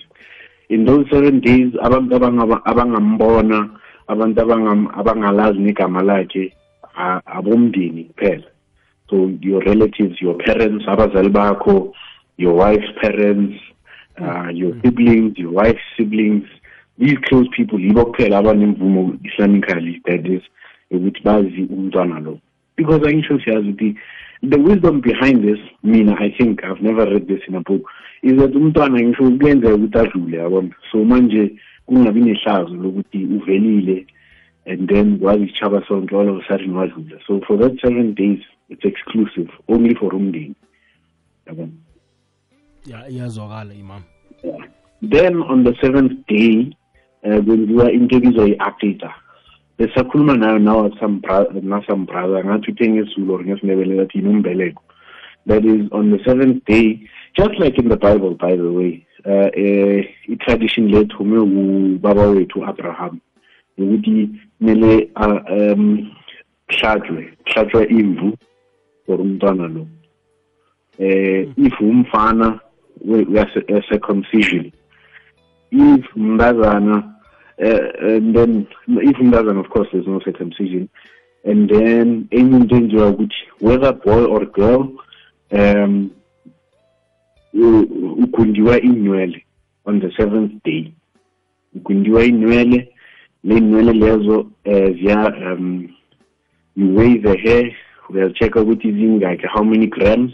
In 0.70 0.86
those 0.86 1.06
seven 1.12 1.40
days 1.40 1.74
abantu 1.82 2.16
abangambona 2.66 3.70
abantu 4.08 4.42
abangalazi 4.42 5.60
negama 5.60 6.02
lakhe 6.02 6.54
abomndeni 7.26 8.04
kuphela. 8.04 8.48
So 9.10 9.28
your 9.42 9.62
relatives 9.62 10.22
your 10.22 10.38
parents 10.38 10.86
abazali 10.88 11.30
bakho 11.30 11.94
your 12.38 12.54
wife's 12.54 12.92
parents 13.02 13.60
uh, 14.20 14.50
your 14.54 14.74
siblings 14.82 15.38
your 15.38 15.52
wife's 15.52 15.84
siblings 15.98 16.48
these 16.98 17.18
close 17.28 17.48
people 17.56 17.80
yibo 17.80 18.06
kuphela 18.06 18.38
abanemvumo 18.38 19.18
islamically 19.24 20.02
that 20.06 20.26
is 20.26 20.42
ukuthi 20.92 21.22
bazi 21.24 21.68
umntwana 21.70 22.20
lo. 22.20 22.40
Because 22.78 23.08
angisho 23.08 23.40
siyazi 23.40 23.70
ukuthi 23.70 23.96
the 24.44 24.58
wisdom 24.58 25.02
behind 25.02 25.44
this 25.44 25.60
mina 25.84 26.16
i 26.20 26.30
think 26.38 26.64
i've 26.64 26.82
never 26.82 27.06
read 27.06 27.28
this 27.28 27.42
in 27.48 27.56
a 27.56 27.62
book 27.62 27.84
is 28.22 28.38
that 28.38 28.56
umntwana 28.56 29.02
ngisho 29.02 29.32
kuyenzeka 29.32 29.76
ukuthi 29.76 29.98
adlule 29.98 30.38
yabona? 30.38 30.70
So 30.92 31.06
manje 31.06 31.56
kungabi 31.86 32.22
nehlazo 32.22 32.76
lokuthi 32.76 33.26
uvelile 33.26 34.06
and 34.66 34.90
then 34.90 35.20
kwazi 35.20 35.44
isitshaba 35.44 35.88
sonke 35.88 36.16
all 36.16 36.30
of 36.30 36.38
a 36.38 36.48
sudden 36.48 36.74
wadlula. 36.74 37.20
So 37.28 37.42
for 37.48 37.58
that 37.58 37.80
seven 37.82 38.14
days 38.14 38.40
it's 38.70 38.86
exclusive 38.86 39.50
only 39.68 39.96
for 39.96 40.12
umndeni 40.14 40.56
yabona? 41.48 41.72
Ya 42.86 43.10
iyazwakala 43.10 43.74
imam. 43.74 44.04
Then 45.02 45.42
on 45.42 45.64
the 45.64 45.74
seventh 45.82 46.28
day 46.28 46.76
uh, 47.24 47.44
kwenziwa 47.44 47.92
into 47.92 48.16
ebizwa 48.16 48.48
i-updater 48.48 49.14
besakhuluma 49.82 50.38
nayo 50.38 50.60
now 50.62 50.88
nasam 50.90 52.06
brother 52.06 52.46
ngathi 52.46 52.72
uthe 52.72 52.90
ngesizulu 52.90 53.34
or 53.34 53.44
ngesindebele 53.44 53.98
kathi 53.98 54.20
yinombeleko. 54.20 54.82
That 55.48 55.66
is 55.66 55.90
on 55.92 56.12
the 56.12 56.20
seventh 56.24 56.66
day 56.66 57.10
just 57.36 57.58
like 57.60 57.80
in 57.80 57.90
the 57.90 57.98
bible 57.98 58.36
by 58.36 58.56
the 58.56 58.72
way 58.72 59.08
uh, 59.26 59.50
uh, 59.50 60.02
i-tradition 60.30 60.92
lethu 60.92 61.24
ume 61.24 61.38
ubaba 61.40 62.28
wethu 62.28 62.60
u-abraham 62.60 63.20
ukuthi 63.78 64.30
kumele 64.58 65.10
um 65.16 66.12
kuhlatshwe 66.68 67.34
kuhlatshwa 67.44 67.88
imvu 67.88 68.38
for 69.06 69.22
umntwana 69.22 69.68
lo. 69.68 69.88
Eh 71.00 71.48
if 71.58 71.74
umfana 71.82 72.60
we-circumcision 73.06 74.72
if 75.72 76.06
mntazana 76.16 76.98
uh, 76.98 77.21
and 77.62 78.36
then 78.36 78.68
if 78.88 79.18
umntazana 79.18 79.60
of 79.60 79.70
course 79.70 79.88
there's 79.92 80.08
no 80.08 80.20
circumcision 80.20 80.90
and 81.44 81.70
then 81.70 82.28
enye 82.32 82.68
danger 82.68 83.12
which 83.12 83.34
whether 83.60 83.92
boy 83.94 84.24
or 84.26 84.46
girl 84.46 84.92
um 85.52 86.12
ugundiwa 87.54 88.80
on 89.86 90.00
the 90.00 90.12
seventh 90.18 90.64
day. 90.64 90.94
Ugundiwa 91.76 92.26
inywele 92.26 92.94
ley'nwele 93.44 93.94
lezo 93.94 94.52
um 94.66 95.34
um 95.52 95.90
you 96.76 96.96
weigh 96.96 97.18
the 97.18 97.38
hair 97.38 97.76
uyacheck-a 98.10 98.62
ukuthi 98.62 98.92
zingakhi 98.92 99.48
how 99.48 99.64
many 99.64 99.88
grams 99.88 100.32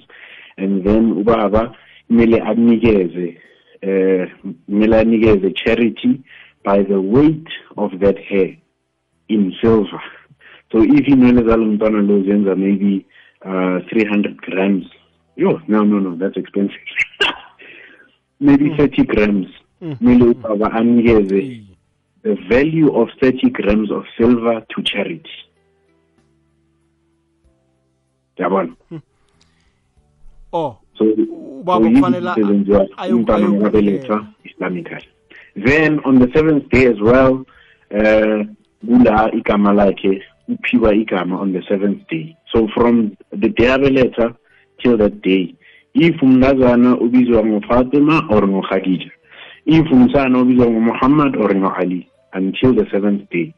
and 0.57 0.84
then 0.84 1.12
ubaba 1.12 1.75
kumele 2.07 2.41
uh 3.84 4.27
charity 5.53 6.22
by 6.68 6.84
the 6.84 7.00
weight 7.00 7.48
of 7.78 7.92
that 8.02 8.18
hair 8.30 8.50
in 9.30 9.54
silver. 9.62 10.04
So 10.72 10.78
if 10.84 11.08
inwele 11.08 11.42
zalo 11.44 11.66
mntwana 11.66 12.02
lo 12.02 12.24
zenza 12.24 12.56
maybe 12.56 13.06
uh 13.42 13.80
300 13.90 14.38
grams. 14.38 14.86
Yo 15.38 15.62
no 15.68 15.84
no 15.86 16.00
no 16.00 16.16
that's 16.18 16.38
expensive. 16.38 16.88
Maybe 18.40 18.70
mm. 18.70 18.78
30 18.78 19.04
grams. 19.04 19.48
Mm. 19.82 20.22
ubaba 20.22 20.72
anikeze 20.72 21.64
the 22.24 22.36
value 22.50 22.90
of 23.02 23.10
30 23.22 23.50
grams 23.50 23.92
of 23.92 24.04
silver 24.18 24.62
to 24.68 24.82
charity. 24.84 25.38
Yabona? 28.38 28.76
Oh 30.54 30.78
so 30.98 31.06
ubaba 31.06 31.90
kufanele 31.90 32.32
umntwana 33.10 33.50
makabelethwa 33.50 34.28
islamically 34.44 35.08
then 35.66 36.00
on 36.06 36.20
the 36.20 36.30
seventh 36.34 36.70
day 36.70 36.86
as 36.86 37.00
well 37.02 37.46
uh 37.92 38.44
kula 38.86 39.32
igama 39.34 39.74
lakhe 39.74 40.24
uphiwa 40.50 40.96
igama 40.96 41.40
on 41.40 41.54
the 41.54 41.62
seventh 41.68 42.08
day. 42.08 42.36
So 42.54 42.68
from 42.74 43.18
the 43.32 43.50
day 43.50 43.68
abeletha 43.68 44.36
till 44.82 44.98
that 44.98 45.22
day 45.22 45.56
if 45.94 46.22
umntazana 46.22 46.98
ubizwa 46.98 47.46
ngofatima 47.46 48.28
or 48.30 48.48
ngokhadija 48.48 49.12
if 49.66 49.92
umsana 49.92 50.40
ubizwa 50.42 50.72
ngomuhammad 50.72 51.36
or 51.36 51.56
ngo-ali 51.56 52.08
until 52.34 52.74
the 52.74 52.86
seventh 52.92 53.30
day. 53.30 53.54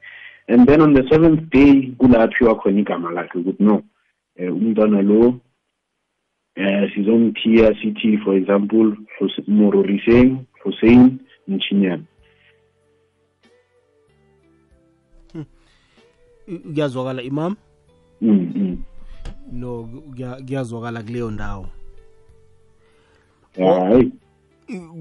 And 0.47 0.67
then 0.67 0.81
on 0.81 0.93
the 0.93 1.03
seventh 1.11 1.49
day 1.49 1.91
kula 1.97 2.23
aphiwa 2.23 2.55
khona 2.55 2.79
igama 2.79 3.11
lakhe 3.11 3.37
ukuthi 3.37 3.63
no 3.63 3.83
um 4.39 4.57
umntwana 4.57 5.01
lo 5.01 5.39
eh 6.55 6.91
sizomthiya 6.95 7.75
sithi 7.81 8.17
for 8.23 8.35
example 8.35 8.95
Muroriseng 9.47 10.45
Hussein 10.63 11.19
Mchinyana 11.49 12.03
kuyazwakala 16.73 17.21
imam? 17.21 17.55
Mm, 18.21 18.51
-hmm. 18.55 18.77
no 19.51 19.83
kuya- 20.15 20.41
kuyazwakala 20.45 21.03
kuleyo 21.03 21.31
ndawo. 21.31 21.67
Hayi. 23.57 24.11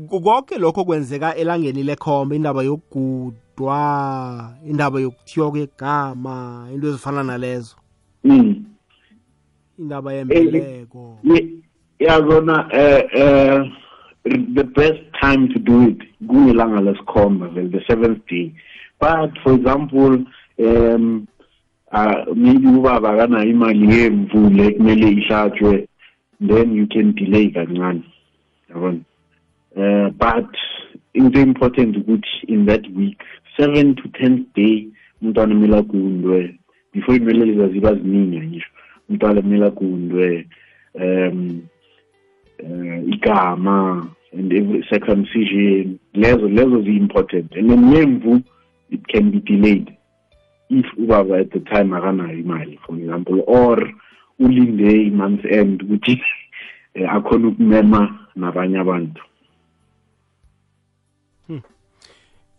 Konke 0.09 0.59
lokho 0.59 0.85
kwenzeka 0.85 1.35
elangeni 1.37 1.83
lekhomba 1.83 2.37
indaba 2.37 2.63
yokugudwa 2.63 4.55
indaba 4.67 5.01
yokuthiywa 5.01 5.51
kwegama 5.51 6.69
into 6.73 6.89
ezifana 6.89 7.23
nalezo. 7.23 7.77
Mm. 8.25 8.65
indaba 9.79 10.13
yembeleko 10.13 11.19
Ye- 11.25 11.49
yazona 11.99 12.69
eh 12.73 13.05
eh 13.13 13.73
the 14.55 14.65
best 14.65 15.01
time 15.21 15.49
to 15.49 15.59
do 15.59 15.89
it 15.89 15.99
kuyilanga 16.27 16.81
lesikhomba 16.81 17.49
vele 17.49 17.69
the 17.69 17.85
seventh 17.87 18.27
day. 18.27 18.53
But 19.01 19.39
for 19.43 19.53
example 19.55 20.25
um 20.59 21.29
uh, 21.93 22.25
maybe 22.35 22.67
ubaba 22.69 23.11
akanayo 23.11 23.51
imali 23.51 23.95
yemvu 23.95 24.51
le 24.51 24.71
kumele 24.71 25.09
ihlatshwe 25.09 25.89
then 26.41 26.75
you 26.75 26.87
can 26.87 27.15
delay 27.15 27.51
kancane. 27.51 28.05
Yabona? 28.71 29.05
Uh, 29.77 30.11
but 30.11 30.51
into 31.15 31.41
important 31.41 31.97
ukuthi 31.97 32.45
in 32.49 32.67
that 32.67 32.87
week 32.95 33.21
seven 33.59 33.97
to 33.97 34.09
ten 34.09 34.47
day 34.55 34.89
umntwana 35.23 35.55
kumele 35.55 35.77
agundwe. 35.77 36.59
Before 36.93 37.17
imele 37.17 37.69
ziba 37.73 37.95
ziningi 37.95 38.41
ngisho 38.41 38.71
umntwana 39.09 39.43
kumele 39.43 39.67
agundwe 39.67 40.47
um 40.95 41.63
uh, 42.63 43.15
igama 43.15 44.07
and 44.33 44.53
every 44.53 44.83
circumcision 44.91 45.99
lezo 46.15 46.49
lezo 46.49 46.83
zi-important 46.83 47.53
and 47.57 47.71
then 47.71 47.91
nemvu 47.91 48.43
it 48.91 49.01
can 49.09 49.31
be 49.31 49.41
delayed. 49.41 49.93
If 50.71 50.87
ubaba 50.99 51.41
at 51.41 51.51
the 51.51 51.61
time 51.61 51.93
akanayo 51.97 52.39
imali 52.39 52.79
for 52.87 52.97
example 52.99 53.43
or 53.47 53.91
ulinde 54.41 55.07
i-month 55.07 55.45
end 55.45 55.83
ukuthi 55.83 56.21
eh, 56.95 57.15
akhona 57.15 57.49
ukumema 57.49 58.19
nabanye 58.37 58.79
abantu. 58.79 59.23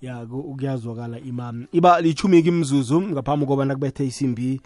Ya 0.01 0.25
ku- 0.25 0.55
kuyazwakala 0.55 1.19
imam. 1.19 1.65
Iba 1.71 2.01
lichumi 2.01 2.43
kimzuzu 2.43 3.01
ngaphambi 3.01 3.45
kobana 3.45 3.75
kubethe 3.75 4.05
isimbi 4.05 4.61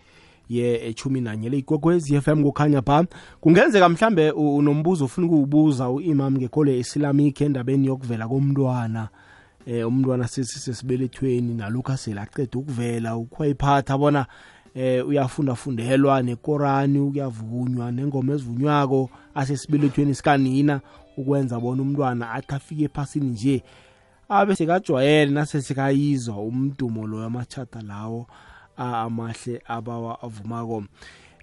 ye 0.58 0.88
echumi 0.90 1.22
nanye 1.22 1.50
leyigogwezi 1.50 2.22
FM 2.22 2.44
kukhanya 2.44 2.82
pha. 2.82 3.06
Kungenzeka 3.42 3.90
mhlambe 3.90 4.32
u- 4.32 4.56
unombuzo 4.56 5.06
ufuna 5.06 5.28
ukuwubuza 5.28 5.90
u-imam 5.90 6.34
ngekole 6.38 6.80
islamic 6.80 7.42
endabeni 7.42 7.88
yokuvela 7.88 8.28
komntwana. 8.28 9.10
Eh 9.66 9.88
umntwana 9.88 10.28
sesisesibelethweni 10.28 11.54
nalokhu 11.54 11.92
asele 11.92 12.22
aqeda 12.22 12.60
ukuvela 12.60 13.18
ukhwayiphatha 13.18 13.98
bona 13.98 14.26
eh 14.76 15.08
uyafunda 15.08 15.56
fundelwa 15.56 16.22
nekorani 16.22 17.00
kuyavunywa 17.12 17.92
nengoma 17.92 18.34
ezivunywako 18.34 19.10
asesibelethweni 19.36 20.16
sikanina 20.16 20.82
ukwenza 21.18 21.60
bona 21.60 21.82
umntwana 21.82 22.32
athi 22.32 22.56
afike 22.56 22.84
ephasini 22.84 23.26
nje 23.30 23.64
abe 24.30 24.56
sekajwayele 24.56 25.32
nasesekayizwa 25.32 26.38
umdumo 26.38 27.08
loyo 27.08 27.26
amachata 27.26 27.82
lawo. 27.82 28.28
a- 28.30 28.53
amahle 28.78 29.62
abawa 29.68 30.22
avumako. 30.22 30.84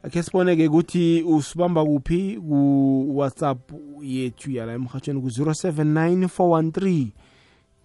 Akhe 0.02 0.22
siboneke 0.22 0.68
ukuthi 0.68 1.22
usibamba 1.22 1.84
kuphi 1.84 2.38
ku-whatsapp 2.40 3.58
yethu 4.02 4.50
yala 4.50 4.72
emhatshweni 4.72 5.20
ku-079 5.20 6.26
413 6.26 7.06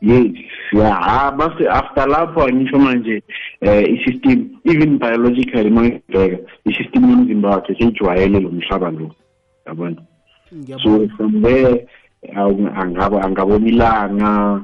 Yes 0.00 0.63
ya 0.78 0.98
ah, 1.00 1.30
base 1.32 1.68
after 1.68 2.08
lapho 2.08 2.42
angisho 2.46 2.78
manje 2.78 3.22
eh 3.60 3.84
i-system 3.94 4.48
even 4.64 4.98
biologically 4.98 5.70
mangibheka 5.70 6.38
i-system 6.66 7.10
yomzimba 7.10 7.48
wakhe 7.50 7.74
seyijwayele 7.74 8.40
lo 8.40 8.50
mhlaba 8.50 8.90
lo. 8.90 9.10
Yabona? 9.66 9.96
So 10.82 11.08
from 11.16 11.42
there 11.42 11.86
awu- 12.36 12.72
angabo 12.76 13.20
angabona 13.20 13.66
ilanga 13.68 14.62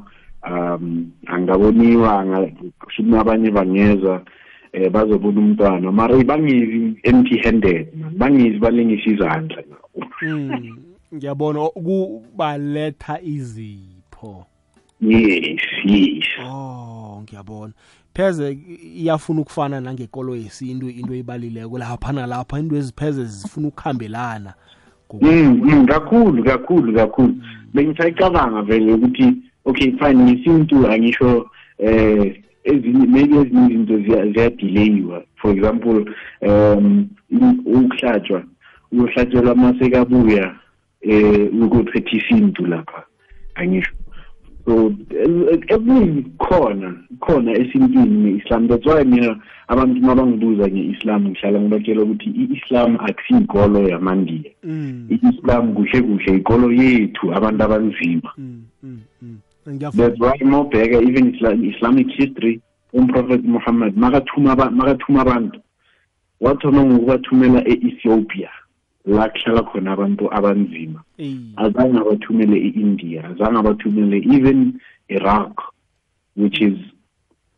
um 0.50 1.10
angaboniwa 1.26 2.20
anga- 2.20 2.52
kushuthi 2.80 3.16
abanye 3.16 3.50
bangeza 3.50 4.20
eh 4.72 4.90
bazobona 4.90 5.40
umntwana. 5.40 5.92
Mara 5.92 6.16
bangizi 6.24 6.96
empty 7.02 7.38
handed 7.38 7.88
bangizi 8.18 8.58
balengisa 8.58 9.10
izandla 9.10 9.62
Mm, 10.22 10.76
ngiyabona. 11.14 11.68
Kubaletha 11.68 13.20
izipho. 13.22 14.46
Yes 15.00 15.60
yes. 15.84 16.24
Oh 16.46 17.20
ngiyabona. 17.22 17.72
Pheze 18.14 18.58
iyafuna 18.96 19.40
ukufana 19.40 19.80
nangekolo 19.80 20.36
yesintu 20.36 20.88
into 20.88 21.14
ebalileko 21.14 21.78
lapha 21.78 22.12
nalapha 22.12 22.58
into 22.58 22.76
ezipheze 22.76 23.24
zifuna 23.24 23.68
ukuhambelana 23.68 24.54
Mm, 25.20 25.60
mm, 25.64 25.86
kakhulu 25.86 26.44
kakhulu 26.44 26.92
kakhulu. 26.94 27.34
Bengisayicabanga 27.74 28.62
vele 28.62 28.92
ukuthi 28.92 29.34
okay 29.64 29.92
fine 29.92 30.14
ngesintu 30.14 30.86
angisho 30.88 31.50
eh 31.78 32.42
ezinye 32.64 33.06
maybe 33.06 33.36
ezinye 33.36 33.66
izinto 33.66 33.98
ziya- 33.98 34.32
ziyadelayiwa 34.32 35.24
for 35.36 35.50
example 35.56 36.04
um 36.42 37.08
ukuhlatshwa 37.66 38.42
ukuhlatshelwa 38.92 39.54
masekabuya 39.54 40.54
eh 41.00 41.48
ukuphetha 41.62 42.10
isintu 42.16 42.66
lapha 42.66 43.02
angisho. 43.54 43.92
Ekuningi 45.68 46.22
khona 46.38 46.94
khona 47.20 47.52
esintwini 47.52 48.16
ne-islam 48.24 48.68
that's 48.68 48.86
why 48.86 49.04
mina 49.04 49.36
abantu 49.68 50.00
mabangibuza 50.00 50.68
nge-islam 50.68 51.28
ngihlala 51.28 51.60
ngibatshela 51.60 52.02
ukuthi 52.02 52.28
i-islam 52.30 52.96
akusiyikolo 53.00 53.88
yamandiya 53.88 54.50
Mm, 54.64 55.06
i-islam 55.10 55.74
kuhle 55.74 56.02
kuhle 56.02 56.36
ikolo 56.36 56.72
yethu 56.72 57.34
abantu 57.34 57.62
abanzima. 57.64 58.30
Mm, 58.38 58.62
mm, 58.82 58.98
mm. 59.22 59.36
ngiyafuna 59.68 60.08
that's 60.08 60.20
why 60.20 60.38
mawubheka 60.50 60.96
even 61.02 61.34
Isla- 61.34 61.64
islamic 61.76 62.08
history 62.10 62.60
umprophet 62.92 63.44
muhammad 63.44 63.96
makathuma 63.96 64.52
aba- 64.52 64.70
makathuma 64.70 65.20
abantu. 65.22 65.60
Wathoma 66.40 66.84
ngokubathumela 66.84 67.60
e-ethiopia 67.68 68.48
la 69.06 69.28
kuhlala 69.28 69.62
khona 69.62 69.92
abantu 69.92 70.34
abanzima. 70.34 71.00
Eh, 71.18 71.36
azange 71.56 71.98
abathumele 71.98 72.56
e-india 72.56 73.24
azange 73.28 73.58
abathumele 73.58 74.16
even 74.36 74.72
iraq 75.10 75.52
which 76.36 76.60
is 76.60 76.78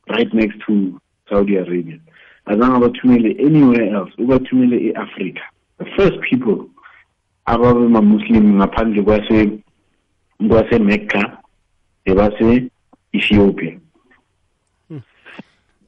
right 0.08 0.32
next 0.34 0.58
to 0.66 1.00
saudi 1.28 1.56
arabia. 1.56 1.98
Azange 2.46 2.76
abathumele 2.76 3.30
anywhere 3.46 3.88
else 3.94 4.12
ubathumele 4.18 4.76
e-africa 4.88 5.42
the 5.78 5.84
first 5.96 6.18
people 6.30 6.66
ababe 7.46 7.88
ma-muslim 7.88 8.56
ngaphandle 8.56 9.02
kwase 9.02 9.58
kwasemecca 10.48 11.38
ebase-ethiopia 12.04 13.78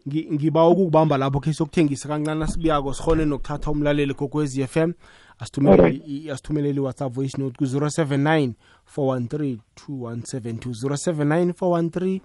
ngi- 0.06 0.32
ngiba 0.32 0.68
ukukubamba 0.68 1.18
lapho 1.18 1.40
khe 1.40 1.52
sokuthengisa 1.52 2.08
kancane 2.08 2.46
sibuyako 2.46 2.94
sikhone 2.94 3.24
nokuthatha 3.24 3.70
umlaleli 3.70 4.14
kokwezi 4.14 4.66
FM 4.66 4.92
asithumele 5.38 5.82
Alright. 5.82 6.02
i- 6.08 6.30
asithumele 6.30 6.70
i-whatsapp 6.70 7.12
voice 7.12 7.38
note 7.38 7.56
ku-079 7.58 8.52
413 8.84 9.58
2172 9.74 10.96
079 10.96 11.52
413 11.52 12.20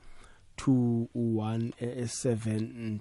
2172 0.58 3.00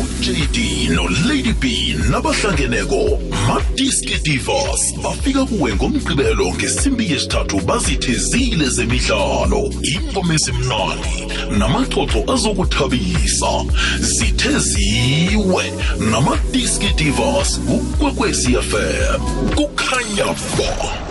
uJD 0.00 0.90
noLady 0.90 1.52
B 1.60 1.94
nabahlangeneko 2.10 3.18
Madiski 3.48 4.18
Divas 4.22 4.94
bafika 5.02 5.44
kuwe 5.44 5.74
ngomgqibelo 5.74 6.54
ngesimbi 6.54 7.12
yesithathu 7.12 7.60
bazithezile 7.60 8.68
zemidlalo 8.68 9.72
ingoma 9.82 10.34
ezimnandi 10.34 11.26
namaxoxo 11.58 12.32
azokuthabisa. 12.32 13.64
Zitheziwe 14.00 15.72
namadiski 16.10 16.88
divas 16.96 17.60
ukwekwezi 17.68 18.52
FM 18.70 19.20
kukhanya 19.56 20.26
ba 20.56 21.07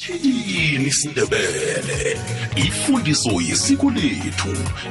sithini 0.00 0.88
isindebele 0.88 2.18
ifundiso 2.56 3.30
yesiko 3.48 3.90
lethu 3.90 4.48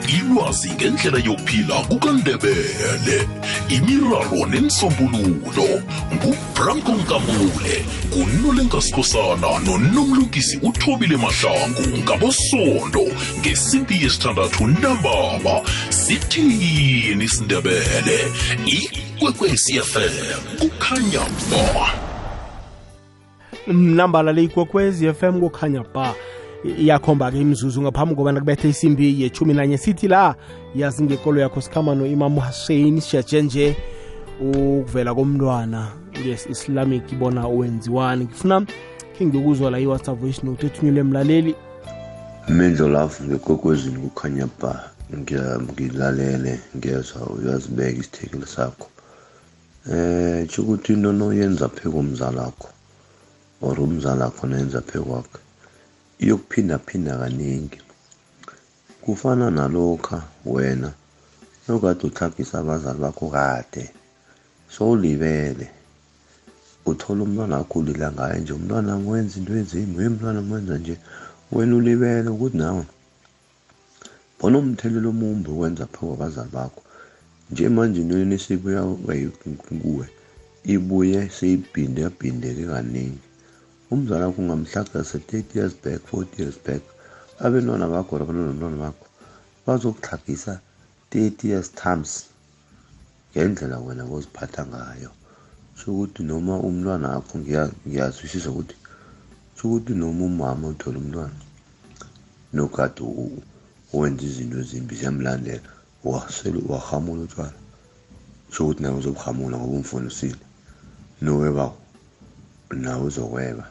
ilwazi 0.08 0.70
ngendlela 0.70 1.20
yokuphila 1.26 1.76
kukandebele 1.76 3.28
imiraro 3.70 4.46
nensombululo 4.52 5.82
ngubranko 6.14 6.92
nkambule 6.92 7.86
kunolenkasikhosana 8.14 9.60
nonomlungisi 9.66 10.58
uthobile 10.62 11.18
mahlangu 11.18 11.98
ngabosondo 12.04 13.04
ngesimbi 13.40 14.04
yesithandathu 14.04 14.68
ntambama. 14.68 15.62
Sithini 15.90 17.24
isindebele 17.24 18.18
ikwekwecfm 18.66 20.42
kukhanya 20.60 21.24
ba 21.52 22.09
mnambala 23.74 24.34
le 24.34 24.44
ikwekwezi 24.44 25.14
FM 25.14 25.40
kukhanya 25.40 25.84
ba 25.94 26.16
iyakhomba-ke 26.64 27.42
imzuzu 27.42 27.82
ngaphambi 27.82 28.16
kobana 28.16 28.40
kubethe 28.40 28.70
isimbi 28.70 29.22
yechumi 29.22 29.54
nanye. 29.54 29.78
Sithi 29.78 30.08
la 30.08 30.36
yazi 30.76 31.04
ngekolo 31.04 31.42
yakho 31.42 31.62
sikhama 31.62 31.96
no-imam 31.96 32.36
hussein 32.36 33.02
shajenje 33.02 33.70
nje 33.70 33.78
ukuvela 34.42 35.16
komntwana. 35.16 35.88
Nges-islamic 36.20 37.12
ibona 37.12 37.48
wenziwani 37.48 38.26
ngifuna 38.26 38.66
khe 39.18 39.26
ngiyokuzwa 39.26 39.72
la 39.72 39.80
i-whatsapp 39.80 40.20
voice 40.20 40.42
note 40.44 40.68
ethunyelwe 40.68 41.04
mlaleli. 41.04 41.56
Mindlo 42.50 42.90
lafu 42.90 43.24
ngekwekwezini 43.24 43.98
kukhanya 43.98 44.48
ba 44.62 44.92
ngilalele 45.18 46.60
ngezwa 46.78 47.28
uyazibeka 47.28 48.00
isithekeli 48.00 48.46
sakho. 48.46 48.88
Eh 49.92 50.48
chukuthi 50.48 50.62
ukuthi 50.62 50.94
into 50.94 51.12
noyenza 51.12 51.70
phe 51.70 51.90
komzalakho 51.90 52.70
or 53.62 53.76
umzalakho 53.80 54.48
nayenza 54.48 54.82
phe 54.82 55.00
kwakhe 55.00 55.40
iyokuphindaphinda 56.20 57.18
kaningi. 57.18 57.80
Kufana 59.02 59.52
nalokha 59.52 60.24
wena 60.46 60.94
nokade 61.68 62.08
utlhagisa 62.08 62.60
abazali 62.60 63.00
bakho 63.00 63.30
kade 63.30 63.84
sowulibele. 64.74 65.68
Uthola 66.86 67.24
umntwana 67.24 67.58
wakho 67.58 67.80
ulila 67.80 68.12
ngaye 68.12 68.40
nje 68.40 68.54
umntwana 68.54 68.98
wenza 68.98 69.38
into 69.40 69.54
enzini 69.54 69.98
we 69.98 70.10
mntwana 70.10 70.42
mwenza 70.42 70.78
nje 70.78 70.98
wena 71.52 71.76
ulibele 71.76 72.30
ukuthi 72.30 72.58
nawe 72.58 72.86
bona 74.40 74.58
umthelelo 74.58 75.10
omumbi 75.10 75.50
wenza 75.52 75.86
phe 75.86 75.98
kwabazali 76.08 76.50
bakho. 76.54 76.82
Nje 77.52 77.70
manje 77.70 78.02
into 78.02 78.18
yeni 78.18 78.36
esibuya 78.36 78.82
kuwe 79.82 80.06
ibuye 80.64 81.30
seyibhinde 81.30 82.02
yabhindeke 82.02 82.66
kaningi. 82.72 83.29
Umzali 83.92 84.24
wakho 84.24 84.42
ungamhlagasa 84.42 85.18
30 85.18 85.58
years 85.58 85.74
back 85.84 86.00
40 86.14 86.42
years 86.42 86.58
back 86.66 86.82
abantwana 87.40 87.88
bakho 87.88 88.16
or 88.16 88.22
abantwana 88.22 88.52
nomntwana 88.54 88.78
bakho 88.78 89.06
bazokuhlagisa 89.66 90.60
30 91.12 91.48
years 91.48 91.72
times 91.74 92.26
ngendlela 93.32 93.80
wena 93.80 94.06
boziphatha 94.06 94.66
ngayo. 94.66 95.10
Sokuthi 95.80 96.24
noma 96.24 96.54
umntwana 96.60 97.08
wakho 97.10 97.38
ngiyazwisisa 97.40 98.50
ukuthi 98.50 98.76
sokuthi 99.58 99.94
noma 99.94 100.26
umama 100.26 100.68
uthola 100.68 100.98
umntwana 101.00 101.40
nogade 102.54 103.02
wenza 103.94 104.24
izinto 104.30 104.58
ezimbi 104.60 104.96
ziyamlandela 105.00 105.70
wasele 106.04 106.62
wahamula 106.70 107.22
utshwala 107.26 107.58
sokuthi 108.54 108.82
nawe 108.82 108.98
uzobuhamula 109.00 109.58
ngoba 109.58 109.76
umfundisile. 109.78 110.44
Nowebako 111.22 111.78
nawe 112.84 113.04
uzokweba. 113.10 113.66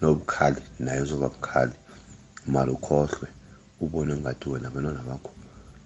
Nobukhali 0.00 0.62
naye 0.78 1.00
uzoba 1.00 1.28
bukhali 1.28 1.72
mali 2.46 2.70
ukhohlwe 2.70 3.28
ubone 3.80 4.16
ngathi 4.16 4.48
wena 4.48 4.68
abantwana 4.68 5.02
bakho 5.02 5.30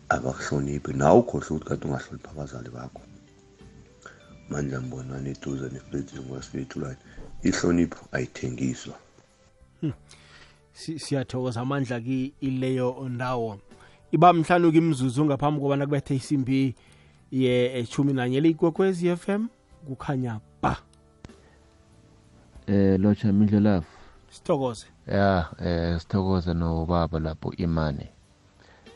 abakuhloniphi. 0.09 0.93
Nawe 0.93 1.19
ukhohlwe 1.19 1.49
ukuthi 1.49 1.69
kade 1.69 1.85
ungahloniphi 1.87 2.29
abazali 2.31 2.71
bakho. 2.71 3.01
Mandla 4.51 4.81
mbonwane 4.81 5.31
eduze 5.31 5.69
nefleti 5.73 6.21
ngwasifethulwane 6.21 6.97
ihlonipho 7.43 8.07
ayithengiswa. 8.13 8.95
Siyathokoza 10.73 11.61
amandla 11.61 12.01
ki 12.01 12.35
ileyo 12.41 13.09
ndawo. 13.09 13.59
Iba 14.13 14.33
mhlanu 14.33 14.73
kimzuzu 14.73 15.25
ngaphambi 15.25 15.61
kobana 15.61 15.87
kubethe 15.87 16.17
isimbi 16.17 16.75
ye-chumi 17.31 18.13
nanye 18.13 18.41
leyikwekwezi 18.41 19.09
m 19.09 19.49
kukhanya 19.87 20.41
ba. 20.63 20.77
Eh 22.67 23.01
lotsha 23.01 23.33
mindlelafu 23.33 23.92
sithokoze. 24.35 24.87
Ya 25.07 25.47
eh 25.61 26.01
sithokoze 26.01 26.55
nobaba 26.55 27.19
lapho 27.19 27.53
imane. 27.57 28.07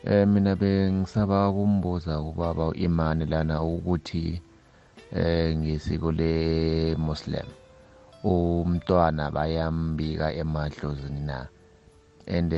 Eh 0.03 0.27
mina 0.27 0.55
bengisaba 0.55 1.51
kumbuza 1.51 2.19
ubaba 2.19 2.73
imane 2.75 3.25
lana 3.25 3.61
ukuthi 3.61 4.41
eh 5.11 5.57
ngesiko 5.57 6.11
le 6.11 6.95
Muslim 6.95 7.47
umntwana 8.23 9.31
bayambika 9.31 10.33
emadlozini 10.33 11.21
na? 11.29 11.47
And 12.27 12.53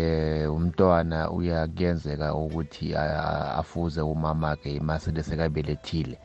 umntwana 0.50 1.32
uyakuyenzeka 1.32 2.34
ukuthi 2.34 2.96
afuze 2.96 4.02
umamakhe 4.02 4.80
masele 4.80 5.24
sekabelethile 5.24 6.18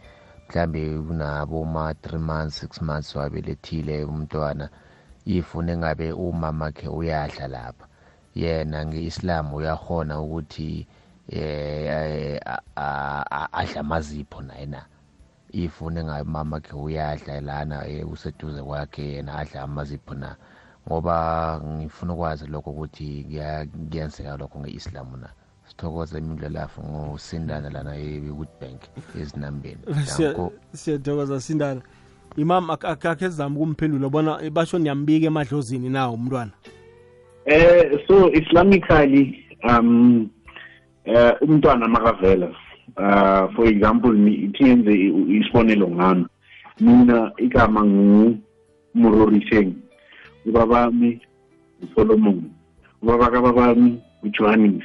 mhlambe 0.48 0.98
unabo 0.98 1.64
ma 1.64 1.92
3 1.92 2.18
months 2.18 2.62
6 2.62 2.84
months 2.84 3.16
wabelethile 3.16 4.04
umntwana. 4.04 4.68
Ifune 5.26 5.72
engabe 5.72 6.12
umamakhe 6.12 6.88
uyadla 6.88 7.48
lapha. 7.48 7.86
Yena 8.34 8.86
ngeislam 8.86 9.54
uyahona 9.54 10.20
ukuthi 10.20 10.86
eh 11.28 12.40
adla 13.52 13.80
amazipho 13.80 14.42
naye 14.42 14.66
na? 14.66 14.84
Ifune 15.52 16.00
engabe 16.00 16.22
umamakhe 16.22 16.76
uyadla 16.76 17.40
lana 17.40 17.84
useduze 18.12 18.62
kwakhe 18.62 19.12
yena 19.12 19.34
adla 19.34 19.62
amazipho 19.62 20.14
na? 20.14 20.36
Ngoba 20.88 21.60
ngifuna 21.64 22.12
ukwazi 22.12 22.46
lokho 22.46 22.70
ukuthi 22.70 23.24
kuyenzeka 23.90 24.36
lokho 24.36 24.60
ngeislam 24.60 25.20
na? 25.20 25.28
Sithokoze 25.68 26.18
imindlelafu 26.18 26.82
ngusindana 26.82 27.70
lana 27.70 27.96
e-woodbank 27.96 28.82
ezinambeni. 29.20 29.80
Siyathokoza 30.72 31.40
sindana 31.40 31.80
imam 32.36 32.70
akakhe 32.70 33.28
zama 33.28 33.56
ukumphendula 33.56 34.08
bona 34.08 34.50
basho 34.50 34.78
niyambika 34.78 35.26
emadlozini 35.26 35.88
nawo 35.88 36.14
umntwana? 36.14 36.50
Eh 37.46 37.98
so 38.08 38.32
islamically 38.32 39.44
um 39.62 40.28
eh 41.04 41.32
umntwana 41.40 41.88
makavela 41.88 42.48
uh 42.96 43.54
for 43.54 43.66
example 43.66 44.14
ithenze 44.28 44.92
isibonelo 45.28 45.88
ngami. 45.88 46.26
Mina 46.80 47.32
igama 47.38 47.84
ngu 47.84 48.38
Muroriseng 48.94 49.72
ubabami 50.46 51.20
uSolomon 51.82 52.42
ubaba 53.02 53.30
kababami 53.30 53.98
uJohannes 54.22 54.84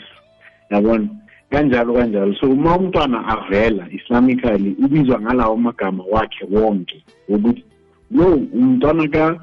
yabona? 0.70 1.08
Kanjalo 1.50 1.94
kanjalo. 1.94 2.34
So 2.40 2.48
uma 2.48 2.78
umntwana 2.78 3.28
avela 3.28 3.88
islamically 3.92 4.76
ubizwa 4.86 5.22
ngalawo 5.22 5.58
magama 5.58 6.04
wakhe 6.12 6.46
wonke 6.52 7.04
ukuthi 7.28 7.64
lo 8.12 8.36
umntwana 8.54 9.08
ka 9.08 9.40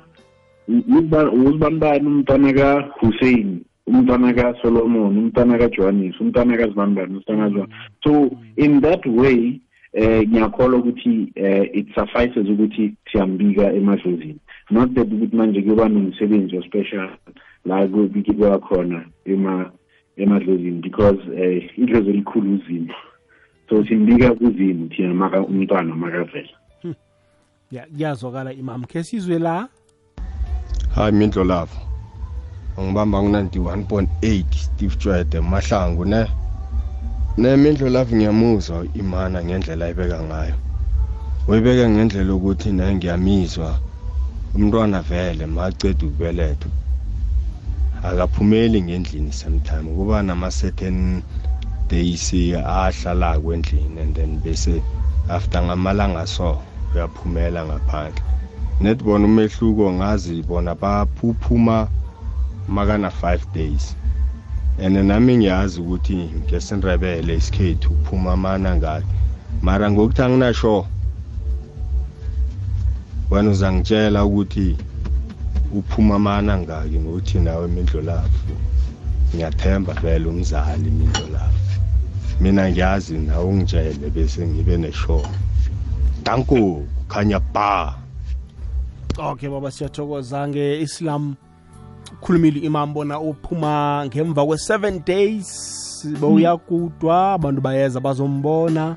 uzibambani 0.68 2.06
umntwana 2.06 2.52
ka 2.52 2.68
Hussein 3.00 3.60
umntwana 3.86 4.34
ka 4.34 4.54
Solomon 4.62 5.18
umntwana 5.18 5.58
ka 5.58 5.68
Johannes 5.68 6.20
umntwana 6.20 6.56
ka 6.56 6.68
Zibambani 6.68 7.16
umntwana 7.16 7.50
ka 7.50 7.66
so 8.02 8.30
in 8.56 8.80
that 8.80 9.06
way 9.06 9.60
eh 9.92 10.28
ngiyakholwa 10.28 10.78
ukuthi 10.78 11.32
it 11.72 11.86
suffices 11.94 12.48
ukuthi 12.48 12.94
siyambika 13.12 13.72
emadlozini 13.72 14.38
not 14.70 14.94
that 14.94 15.06
ukuthi 15.06 15.36
manje 15.36 15.62
kuyoba 15.62 15.88
nomsebenzi 15.88 16.58
ospecial 16.58 17.10
la 17.64 17.86
kubikwa 17.86 18.58
khona 18.58 19.04
ema 19.24 19.70
emadlozini 20.16 20.80
because 20.80 21.18
eh 21.36 21.70
idlozi 21.78 22.10
elikhulu 22.10 22.54
uzimo 22.54 22.94
so 23.68 23.84
simbika 23.84 24.34
kuzimo 24.34 24.86
thina 24.88 25.14
maka 25.14 25.40
umntwana 25.40 25.94
makavela. 25.94 26.48
Ya 27.70 27.86
kuyazwakala 27.86 28.52
imam. 28.52 28.84
Khe 28.84 29.04
sizwe 29.04 29.38
la? 29.38 29.68
Hayi 30.94 31.12
mindlo 31.12 31.44
lavo 31.44 31.76
ngibamba 32.80 33.20
ku-91.8 33.20 34.44
steve 34.52 34.96
jwede 34.96 35.40
mahlangu 35.40 36.04
ne? 36.04 36.26
Nemindlo 37.38 37.88
lavo 37.88 38.16
ngiyamuzwa 38.16 38.86
imana 38.94 39.44
ngendlela 39.44 39.84
ayibeka 39.84 40.22
ngayo. 40.22 40.54
Uyibeka 41.48 41.90
ngendlela 41.90 42.34
ukuthi 42.34 42.72
naye 42.72 42.94
ngiyamizwa. 42.94 43.80
Umntwana 44.54 45.02
vele 45.02 45.46
maceda 45.46 46.06
ukubelethwa. 46.06 46.70
Akaphumeli 48.06 48.82
ngendlini 48.82 49.32
sometime 49.32 49.94
kuba 49.96 50.22
nama-certain 50.22 51.22
days 51.88 52.32
ahlalako 52.66 53.54
endlini 53.54 54.00
and 54.00 54.14
then 54.14 54.40
bese 54.40 54.82
after 55.28 55.62
ngamalanga 55.62 56.26
so 56.26 56.62
uyaphumela 56.94 57.66
ngaphandle. 57.66 58.22
Net 58.80 59.02
bona 59.02 59.24
umehluko 59.24 59.92
ngazi 59.92 60.42
bona 60.42 60.74
baphuphuma 60.74 61.88
makana 62.68 63.10
5 63.10 63.52
days. 63.54 63.96
And 64.78 64.96
nami 65.08 65.36
ngiyazi 65.36 65.80
ukuthi 65.80 66.16
ngesindrebele 66.16 67.36
isikhethu 67.36 67.90
kuphuma 67.90 68.32
amana 68.32 68.76
ngakhe 68.76 69.06
mara 69.62 69.90
ngokuthi 69.90 70.22
anginasho 70.22 70.86
wena 73.30 73.50
uzangitshela 73.50 74.24
ukuthi 74.24 74.76
uphuma 75.74 76.14
amana 76.14 76.58
ngaki 76.58 76.98
ngokuthi 76.98 77.38
nawe 77.38 77.68
imindlolafu 77.68 78.52
ngiyathemba 79.34 79.92
vele 79.94 80.28
umzali 80.28 80.88
imindlolafu 80.88 81.80
mina 82.40 82.70
ngiyazi 82.70 83.18
nawe 83.18 83.44
ungitshele 83.44 84.10
bese 84.10 84.46
ngibe 84.46 84.76
neshow 84.76 85.22
danko 86.26 86.82
kukhanya 87.06 87.40
ba. 87.54 87.94
Okay 89.18 89.48
baba 89.48 89.70
siyathokoza 89.70 90.48
nge-islam 90.48 91.34
khulumile 92.20 92.60
imam 92.60 92.92
bona 92.92 93.20
uphuma 93.20 94.04
ngemva 94.06 94.42
kwe-7 94.42 95.04
days. 95.06 95.50
Bowuyagudwa 96.20 97.32
abantu 97.32 97.60
bayeza 97.60 98.00
bazombona. 98.00 98.96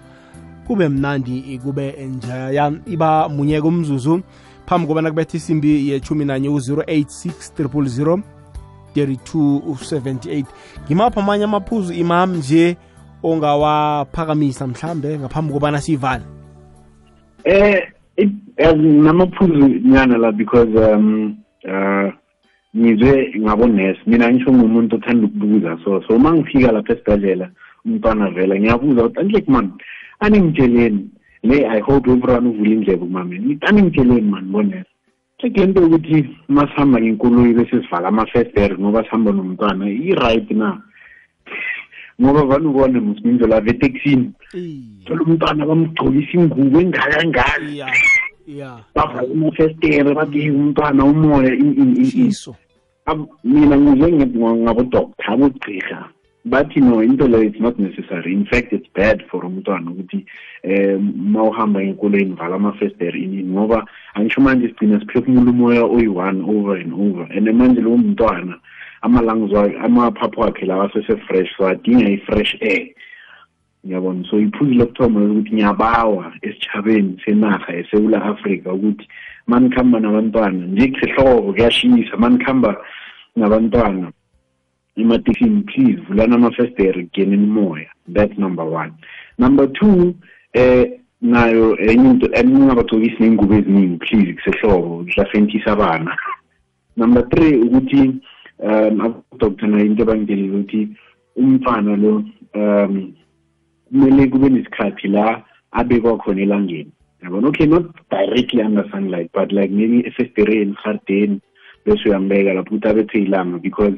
Kube 0.67 0.89
mnandi 0.89 1.59
kube 1.63 1.95
enjaya 1.97 2.73
iba 2.85 3.29
munye 3.29 3.61
kumzuzu. 3.61 4.21
Phambi 4.69 4.87
kobana 4.87 5.09
kubetha 5.09 5.37
isimbi 5.37 5.89
yechumi 5.89 6.25
nanye 6.25 6.49
u-086 6.49 7.31
000 7.63 8.19
3278 8.95 10.43
ngimaphi 10.85 11.19
amanye 11.19 11.43
amaphuzu 11.43 11.93
imam 11.93 12.35
nje 12.35 12.77
ongawaphakamisa 13.23 14.67
mhlambe 14.67 15.19
ngaphambi 15.19 15.53
kobana 15.53 15.81
siyivale 15.81 16.23
eh 17.43 17.87
namaphuzu 18.77 19.67
nyana 19.67 20.17
la 20.17 20.31
because 20.31 20.93
um 20.93 21.37
uh 21.65 22.11
ngizwe 22.77 23.33
ngabonesi. 23.37 23.99
Mina 24.07 24.31
ngisho 24.31 24.53
ngumuntu 24.53 24.95
othanda 24.95 25.27
ukubuza 25.27 25.77
so 25.83 26.01
so 26.07 26.15
uma 26.15 26.33
ngifika 26.33 26.71
lapha 26.71 26.93
esibhedlela 26.93 27.49
umntwana 27.85 28.29
vela 28.29 28.59
ngiyabuza 28.59 29.05
ukuthi 29.05 29.19
antlek 29.19 29.47
man 29.47 29.71
aningitsheleni? 30.19 31.09
le 31.43 31.65
i 31.65 31.79
hope 31.79 32.11
everyone 32.11 32.49
uvule 32.49 32.73
indlebe 32.73 33.05
kumameni 33.05 33.45
nitaningitsheleni 33.45 34.21
mani 34.21 34.51
bonesa 34.51 34.89
seke 35.41 35.63
into 35.63 35.81
yokuthi 35.81 36.29
masihamba 36.47 37.01
ngenkoloyi 37.01 37.53
bese 37.53 37.81
sivala 37.83 38.07
amafestere 38.07 38.75
ngoba 38.77 39.03
sihamba 39.03 39.31
nomntwana 39.31 39.89
i-right 39.89 40.51
na? 40.51 40.81
Ngoba 42.21 42.43
vanubone 42.43 42.99
musimindlo 42.99 43.47
lava 43.47 43.69
eteksini 43.69 44.31
thola 45.05 45.21
umntwana 45.23 45.65
bamgcobisa 45.65 46.33
ingubo 46.35 46.81
engakangani 46.81 47.83
bavala 48.95 49.31
amafestere 49.31 50.13
bathi 50.13 50.51
umntwana 50.51 51.05
umoya 51.05 51.55
mina 53.43 53.75
nguze 53.77 54.07
ngabodoktar 54.11 55.33
abogqirha 55.33 55.99
bathi 56.45 56.79
no 56.81 57.01
into 57.01 57.25
leyo 57.25 57.49
it's 57.49 57.59
not 57.59 57.77
necessary. 57.79 58.33
In 58.33 58.45
fact 58.45 58.73
it's 58.73 58.87
bad 58.95 59.23
for 59.29 59.43
umntwana 59.43 59.91
ukuthi 59.91 60.25
um 60.63 61.31
ma 61.31 61.43
uhamba 61.43 61.83
enkoloyini 61.83 62.35
vala 62.35 62.55
amafestere 62.55 63.19
inini 63.19 63.49
ngoba 63.49 63.85
angisho 64.15 64.41
manje 64.41 64.67
sigcina 64.67 64.99
siphefumula 64.99 65.51
umoya 65.51 65.83
oyi-one 65.83 66.41
over 66.41 66.75
and 66.75 66.93
over. 66.93 67.27
And 67.31 67.47
manje 67.47 67.81
lowo 67.81 67.97
mntwana 67.97 68.59
ama-lungs 69.01 69.53
wakhe 69.53 69.77
amaphaphu 69.77 70.41
wakhe 70.41 70.65
lawa 70.65 70.85
asese-fresh 70.85 71.57
so 71.57 71.67
adinga 71.67 72.09
i-fresh 72.09 72.57
air. 72.61 72.87
Ngiyabona 73.85 74.25
so 74.29 74.39
iphuzu 74.39 74.73
lokuthoma 74.73 75.19
ukuthi 75.19 75.53
ngiyabawa 75.53 76.33
esitshabeni 76.41 77.21
senarha 77.25 77.75
esewula 77.75 78.23
afrika 78.23 78.73
ukuthi 78.73 79.07
manikuhamba 79.47 79.99
nabantwana. 79.99 80.65
Nje 80.65 80.87
kusehlobo 80.87 81.53
kuyashisa 81.53 82.17
manikuhamba 82.17 82.77
nabantwana. 83.35 84.11
Please 85.65 86.01
vulani 86.07 86.35
amafestere 86.35 87.03
kugeneni 87.03 87.43
umoya 87.43 87.87
that's 88.07 88.37
number 88.37 88.65
one. 88.65 88.91
Number 89.37 89.67
two 89.67 90.15
eh 90.53 90.99
nayo 91.21 91.77
enye 91.77 92.09
into 92.09 92.27
eningabagcokisi 92.27 93.19
ney'ngubo 93.19 93.55
eziningi 93.55 93.97
please 93.97 94.33
kusehlobo 94.33 95.03
kusafentisa 95.03 95.71
abana. 95.71 96.17
Number 96.97 97.29
three 97.29 97.57
ukuthi 97.57 98.21
um 98.59 99.01
abodoktor 99.01 99.69
nayo 99.69 99.85
into 99.85 100.03
ebangitshelile 100.03 100.49
ukuthi 100.49 100.87
umfana 101.35 101.95
lo 101.95 102.23
um 102.53 103.13
kumele 103.89 104.27
kube 104.27 104.49
nesikhathi 104.49 105.07
la 105.07 105.43
abekwa 105.71 106.17
khona 106.17 106.41
elangeni. 106.41 106.91
Yabona? 107.23 107.47
Okay 107.47 107.65
not 107.65 107.85
directly 108.09 108.61
under 108.61 108.85
sunlight 108.91 109.29
but 109.33 109.51
like 109.51 109.71
maybe 109.71 110.03
efestereni 110.07 110.73
hardeni 110.83 111.41
bese 111.85 112.09
uyambeka 112.09 112.53
lapho 112.53 112.75
ukuthi 112.75 112.87
abethe 112.87 113.21
ilanga 113.21 113.59
because 113.59 113.95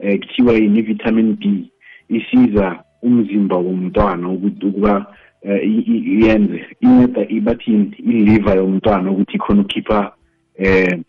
um 0.00 0.18
kuthiwa 0.18 0.52
yini 0.52 0.78
i-vitamin 0.78 1.36
d 1.40 1.70
isiza 2.08 2.84
umzimba 3.02 3.56
womntwana 3.56 4.28
ukuba 4.28 4.68
ukuba 4.68 5.06
yenze. 5.44 6.64
Inceda 6.80 7.28
ibathini 7.28 7.94
iliver 7.98 8.56
yomntwana 8.56 9.10
ukuthi 9.10 9.36
ikhona 9.36 9.60
ukukhipha 9.60 10.12
um 10.58 11.04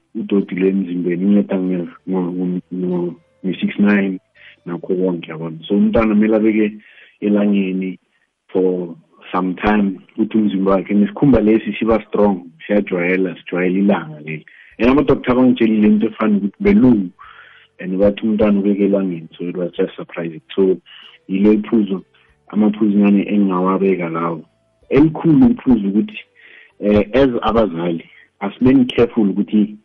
le 0.51 0.67
emzimbeni. 0.69 1.23
Inceda 1.23 1.57
nge-six 3.45 3.79
nine 3.79 4.19
nakho 4.65 4.95
konke 4.95 5.31
yabona? 5.31 5.57
So 5.67 5.75
umntwana 5.75 6.15
kumele 6.15 6.35
abeke 6.35 6.71
elangeni 7.21 7.99
for 8.47 8.95
some 9.31 9.53
time 9.55 9.99
ukuthi 10.17 10.37
umzimba 10.37 10.71
wakhe 10.71 10.93
nesikhumba 10.93 11.41
lesi 11.41 11.73
siba 11.79 12.03
strong 12.07 12.45
siyajwayela 12.67 13.35
sijwayela 13.35 13.79
ilanga 13.79 14.19
leli. 14.19 14.45
And 14.79 14.89
amadoktha 14.89 15.35
bangitshelile 15.35 15.87
into 15.87 16.07
efana 16.07 16.37
ukuthi 16.37 16.63
belungu 16.63 17.09
and 17.79 17.97
bathi 17.99 18.21
umntwana 18.21 18.59
ubeke 18.59 18.85
elangeni 18.85 19.29
so 19.37 19.43
it 19.43 19.57
was 19.57 19.71
just 19.71 19.95
surprising. 19.95 20.41
So 20.55 20.77
yilo 21.27 21.53
iphuzo 21.53 22.03
amaphuzu 22.47 22.97
ngane 22.97 23.23
engingawabeka 23.23 24.09
lawo. 24.09 24.45
Elikhulu 24.89 25.51
iphuzu 25.51 25.87
ukuthi 25.87 26.19
eh 26.79 27.09
as 27.13 27.29
abazali 27.41 28.09
asibeni 28.39 28.85
careful 28.85 29.29
ukuthi 29.29 29.75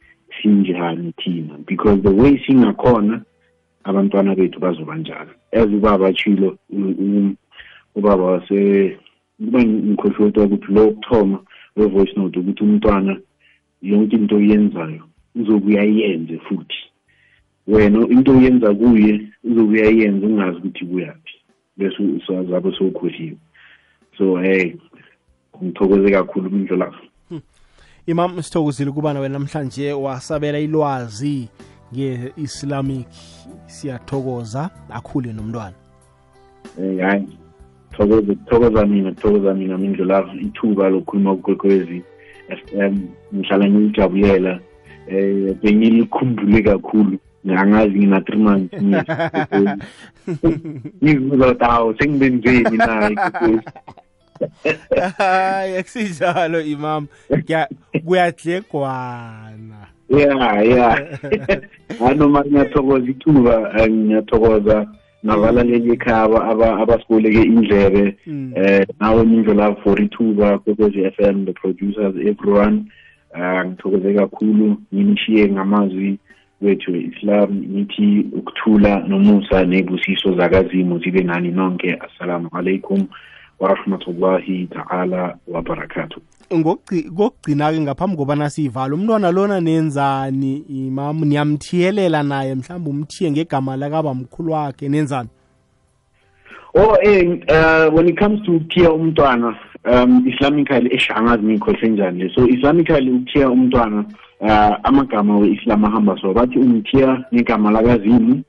sinjani 0.42 1.12
thina 1.16 1.58
because 1.66 2.02
the 2.02 2.10
way 2.10 2.38
singakhona 2.46 3.22
abantwana 3.84 4.34
bethu 4.34 4.60
bazoba 4.60 4.96
njalo. 4.96 5.30
As 5.52 5.66
ubaba 5.66 6.12
chilo 6.12 6.58
ubaba 7.94 8.24
wase 8.24 8.96
kuba 9.38 9.64
ngikhohlotwa 9.64 10.44
ukuthi 10.44 10.72
lo 10.72 10.90
kuthoma 10.90 11.38
we-voice 11.76 12.12
note 12.16 12.38
ukuthi 12.38 12.64
umntwana 12.64 13.20
yonke 13.82 14.16
into 14.16 14.36
oyenzayo 14.36 15.02
uzobuya 15.34 15.82
yenze 15.84 16.38
futhi. 16.38 16.87
Wena 17.68 17.98
into 18.08 18.32
oyenza 18.32 18.74
kuye 18.74 19.20
uzobuya 19.44 19.84
yenza 19.84 20.26
ungazi 20.26 20.58
ukuthi 20.58 20.84
kuyaphi 20.84 21.34
bese 21.76 22.02
zabe 22.50 22.72
sowukhohliwe 22.78 23.36
so 24.18 24.36
hey 24.36 24.72
ngithokoze 25.62 26.10
kakhulu 26.10 26.48
umindlo 26.48 26.76
lapho 26.76 27.04
imam 28.06 28.42
sithokozile 28.42 28.90
ukuba 28.90 29.12
nawe 29.12 29.28
namhlanje 29.28 29.92
wasabela 29.92 30.58
ilwazi 30.58 31.48
nge-islamic. 31.92 33.08
Siyathokoza 33.66 34.70
akhule 34.90 35.32
nomntwana. 35.32 35.76
Hayi 36.76 37.28
thokoza 37.92 38.34
thokoza 38.34 38.86
mina 38.86 39.12
thokoza 39.12 39.54
mina 39.54 39.78
mindlulavu 39.78 40.38
ithuba 40.38 40.88
lokukhuluma 40.88 41.36
kukwekwezi. 41.36 42.02
M 42.76 43.08
ngihlala 43.34 43.68
ngilijabulela 43.68 44.60
eh 45.08 45.56
bengilikhumbule 45.62 46.62
kakhulu 46.62 47.18
angazi 47.56 47.98
ngina 47.98 48.18
3 48.18 48.36
months 48.36 48.82
ngizibuza 51.02 51.46
ukuthi 51.46 51.64
awu 51.64 51.94
sengibenzeni 51.98 52.76
naye 52.76 53.16
hayi 55.18 55.76
akusinjalo 55.76 56.60
imam 56.62 57.06
kuyadlegwana 58.04 59.86
ya 60.08 60.62
ya 60.62 60.88
anoma 62.08 62.44
ngiyathokoza 62.44 63.10
ithuba 63.10 63.54
ngiyathokoza 63.88 64.86
nabalaleli 65.22 65.92
ekhaya 65.92 66.40
abasiboleke 66.82 67.42
indlebe 67.42 68.16
eh 68.56 68.86
nawe 69.00 69.24
mindlela 69.24 69.74
for 69.82 70.00
ithuba 70.00 70.58
kokwezi 70.58 71.10
FM 71.16 71.44
the 71.46 71.52
producers 71.52 72.14
everyone. 72.30 72.86
Uh 73.34 73.64
ngithokoze 73.66 74.14
kakhulu 74.14 74.76
nginishiye 74.94 75.48
ngamazwi. 75.48 76.18
Wethu 76.62 76.96
islam 76.96 77.50
ngithi 77.54 78.26
ukuthula 78.32 79.00
nomusa 79.00 79.64
nebusiso 79.64 80.36
zakazimu 80.36 80.98
zibe 80.98 81.22
nani 81.22 81.50
nonke. 81.50 81.98
Assalamu 82.00 82.48
alaikum 82.52 83.06
warahmatullahi 83.60 84.66
ta'ala 84.66 85.38
wabarakatuh. 85.48 86.20
Kokugcina-ke 86.48 87.80
ngaphambi 87.80 88.16
kobana 88.16 88.50
siyivala 88.50 88.94
umntwana 88.94 89.30
lona 89.30 89.60
nenzani? 89.60 90.64
Imam 90.68 91.24
niyamthiyelela 91.24 92.22
naye 92.22 92.54
mhlawumbe 92.54 92.90
umthiye 92.90 93.30
ngegama 93.30 93.76
lakaba 93.76 94.14
mkhulu 94.14 94.52
wakhe 94.52 94.88
nenzani? 94.88 95.28
Oh 96.74 96.96
eh 97.02 97.26
uh, 97.50 97.94
when 97.94 98.08
it 98.08 98.18
comes 98.18 98.42
to 98.46 98.52
ukuthiya 98.52 98.92
umntwana 98.92 99.56
um 99.84 100.26
islamically 100.28 100.94
eshangazi 100.94 101.42
ngikhohle 101.42 101.88
njani 101.88 102.22
le? 102.22 102.34
So 102.34 102.48
islamically 102.48 103.10
ukuthiya 103.10 103.50
umntwana 103.50 104.04
uh, 104.40 104.74
amagama 104.82 105.38
we-islam 105.38 105.84
ahamba 105.84 106.16
so 106.20 106.32
bathi 106.32 106.58
umthiya 106.58 107.24
ngegama 107.34 107.70
lakazimu 107.70 108.44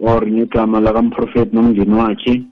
or 0.00 0.26
ngegama 0.26 0.80
lakamprofeti 0.80 1.56
nomndeni 1.56 1.94
wakhe 1.94 2.42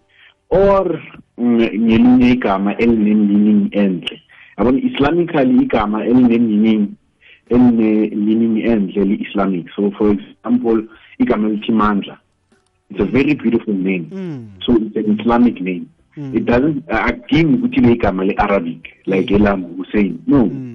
or 0.50 1.00
mm, 1.38 1.60
ngelinye 1.60 2.30
igama 2.30 2.76
elinemeaning 2.76 3.68
enhle. 3.72 4.22
Yabona 4.58 4.78
islamically 4.78 5.62
igama 5.62 6.04
elinemeaning 6.04 6.88
eline-meaning 7.50 8.62
enhle 8.66 9.04
li-islamic. 9.04 9.66
So 9.76 9.90
for 9.98 10.10
example 10.10 10.82
igama 11.18 11.48
elithi 11.48 11.72
mandla 11.72 12.18
it's 12.90 13.00
a 13.00 13.04
very 13.04 13.34
beautiful 13.34 13.74
name. 13.74 14.10
Mm. 14.10 14.64
so 14.64 14.76
it's 14.76 14.96
an 14.96 15.18
islamic 15.20 15.60
name. 15.60 15.88
Mm. 16.16 16.34
it 16.34 16.44
doesn't 16.44 16.86
akudingi 16.86 17.54
ukuthi 17.54 17.80
le 17.80 17.92
igama 17.94 18.24
le-arabic 18.24 18.82
like 19.06 19.30
elam 19.34 19.64
hussein. 19.76 20.18
No. 20.26 20.44
Mm. 20.44 20.69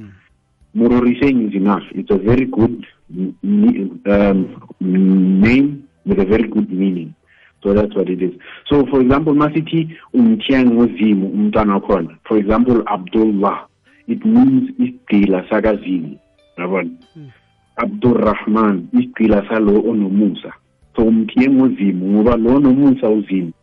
Murori 0.76 1.20
saying 1.22 1.50
is 1.50 1.56
enough. 1.56 1.84
It's 1.92 2.12
a 2.12 2.18
very 2.18 2.46
good 2.46 2.86
um, 3.10 4.62
name 4.80 5.88
with 6.06 6.20
a 6.20 6.26
very 6.26 6.48
good 6.50 6.70
meaning. 6.70 7.16
So 7.64 7.74
that's 7.74 7.96
what 7.96 8.10
it 8.10 8.22
is. 8.22 8.34
So 8.70 8.86
for 8.88 9.02
example, 9.02 9.34
Masiti 9.34 9.98
umthiya 10.14 10.66
ngozimu 10.66 11.28
umntwana 11.34 11.74
wakhona. 11.74 12.18
For 12.28 12.38
example, 12.38 12.84
Abdullah. 12.88 13.68
It 14.08 14.24
means 14.26 14.70
isigqila 14.78 15.50
sakazimu. 15.50 16.20
Yabona? 16.60 16.92
Abdurrahman, 17.78 18.90
isigqila 18.94 19.48
salo 19.50 19.82
onomusa. 19.82 20.54
So 20.96 21.04
umthiye 21.04 21.50
ngozimu 21.50 22.06
ngoba 22.06 22.38
lo 22.38 22.60
uzimu. 23.16 23.54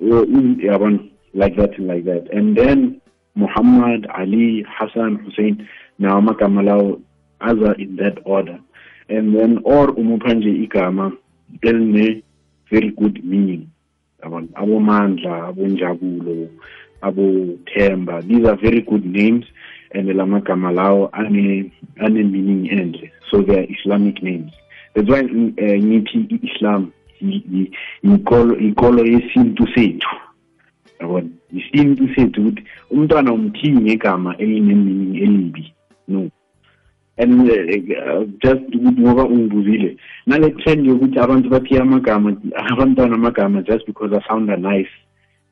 Yabona? 0.00 1.10
Like 1.34 1.56
that 1.56 1.78
like 1.78 2.04
that. 2.04 2.28
And 2.32 2.56
then 2.56 3.00
Muhammad, 3.34 4.06
Ali, 4.16 4.64
Hassan, 4.68 5.16
Hussein, 5.24 5.68
now 5.98 6.18
amagama 6.18 6.62
lawo 6.62 7.00
aza 7.40 7.74
in 7.78 7.96
that 7.96 8.18
order. 8.24 8.58
And 9.08 9.34
then 9.34 9.60
or 9.64 9.88
umupha 9.88 10.34
nje 10.34 10.50
igama 10.50 11.12
eline 11.62 12.22
very 12.70 12.90
good 12.90 13.24
meaning. 13.24 13.70
Abomandla, 14.22 15.48
abonjabulo, 15.48 16.48
abothemba. 17.02 18.26
These 18.26 18.46
are 18.46 18.56
very 18.56 18.82
good 18.82 19.06
names 19.06 19.46
and 19.92 20.08
la 20.08 20.24
magama 20.24 20.70
lawo 20.72 21.10
ane 21.12 21.72
ane 22.00 22.22
meaning 22.24 22.68
enhle. 22.70 23.10
So 23.30 23.42
they 23.42 23.58
are 23.58 23.66
Islamic 23.68 24.22
names. 24.22 24.52
That's 24.94 25.08
why 25.08 25.20
uh, 25.20 25.62
i-islam 25.62 26.92
ikolo 28.02 28.56
ikolo 28.58 29.04
yesintu 29.04 29.66
sethu. 29.74 30.08
yabona 31.00 31.28
isintu 31.52 32.08
sethu 32.14 32.40
ukuthi 32.40 32.62
umntwana 32.90 33.32
umthiyi 33.32 33.76
ngegama 33.76 34.36
elinemeaning 34.36 35.72
no. 36.08 36.30
And 37.18 37.50
uh, 37.50 38.24
just 38.42 38.74
ukuthi 38.74 39.00
ngoba 39.00 39.24
ungibuzile 39.24 39.96
nale 40.26 40.50
trend 40.50 40.86
yokuthi 40.86 41.18
abantu 41.18 41.48
bathiya 41.50 41.82
amagama 41.82 42.36
abantwana 42.54 43.14
amagama 43.14 43.62
just 43.62 43.86
because 43.86 44.12
I 44.12 44.20
sound 44.28 44.46
nice. 44.46 44.88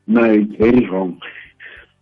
No 0.07 0.23
it's 0.23 0.55
very 0.57 0.87
wrong. 0.89 1.19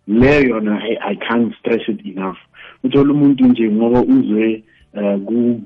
Leyo 0.08 0.48
yona 0.48 0.78
I, 0.78 1.10
I 1.10 1.14
can't 1.16 1.52
stress 1.60 1.82
it 1.88 2.06
enough. 2.06 2.38
Uthola 2.84 3.12
umuntu 3.12 3.44
nje 3.44 3.70
ngoba 3.70 4.02
uzwe 4.02 4.62
uh, 4.94 5.18
ku 5.24 5.60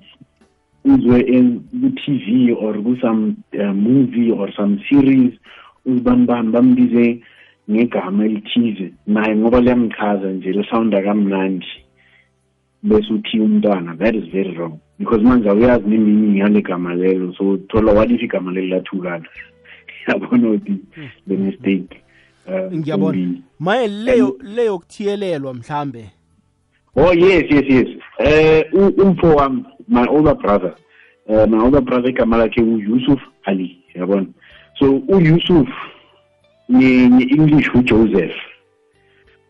uzwe 0.84 1.20
en 1.28 1.60
ku-TV 1.80 2.56
or 2.56 2.74
ku-some 2.82 3.36
uh, 3.52 3.72
movie 3.72 4.30
or 4.30 4.48
some 4.56 4.80
series 4.88 5.32
uzibanibani 5.86 6.52
bambize 6.52 7.20
ngegama 7.70 8.24
elithize. 8.24 8.92
Naye 9.06 9.36
ngoba 9.36 9.60
liyamchaza 9.60 10.32
nje 10.32 10.52
lisawunda 10.52 11.02
kamnandi. 11.02 11.66
Bese 12.82 13.12
uthi 13.12 13.40
umntwana 13.40 13.96
that 13.96 14.14
is 14.14 14.24
very 14.24 14.50
wrong 14.56 14.78
because 14.98 15.22
manje 15.22 15.48
awuyazi 15.48 15.88
nemeaning 15.88 16.38
yale 16.38 16.62
gama 16.62 16.94
lelo 16.94 17.34
so 17.34 17.56
thola 17.56 17.92
what 17.92 18.10
if 18.10 18.22
igama 18.22 18.52
lelo 18.52 18.76
lathukana 18.76 19.28
yabona 20.08 20.50
ukuthi 20.50 20.76
the 21.28 21.36
mistake 21.36 22.02
uh, 22.46 22.72
ngiyabona 22.72 23.28
maye 23.58 23.88
leyo 23.88 24.38
leyo 24.42 24.78
kuthiyelelwa 24.78 25.54
mhlambe 25.54 26.10
Oh 26.96 27.12
yes, 27.12 27.44
yes, 27.50 27.64
yes. 27.68 27.88
Eh 28.18 28.64
umfo 28.72 29.36
wami, 29.36 29.64
my 29.88 30.06
older 30.08 30.34
brother. 30.34 30.74
Uh, 31.28 31.46
my 31.46 31.58
older 31.58 31.80
brother 31.80 32.10
igama 32.10 32.36
lakhe 32.36 32.60
uYusuf 32.60 33.20
Ali, 33.44 33.78
yabona. 33.94 34.26
So 34.78 35.02
uYusuf 35.08 35.68
ni 36.68 37.08
ni 37.08 37.24
English 37.24 37.68
uJoseph. 37.74 38.34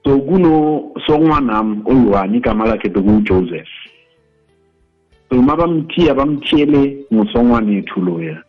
Toguno 0.03 0.93
songwanam 1.07 1.83
olwani 1.87 2.41
kamala 2.41 2.71
lakhe 2.71 2.89
togu 2.89 3.23
so 5.31 5.43
ma 5.43 5.57
bamthiya 5.57 6.15
bamthiyele 6.15 7.07
ngosongwane 7.13 7.79
ethulo 7.79 8.23
ya. 8.23 8.43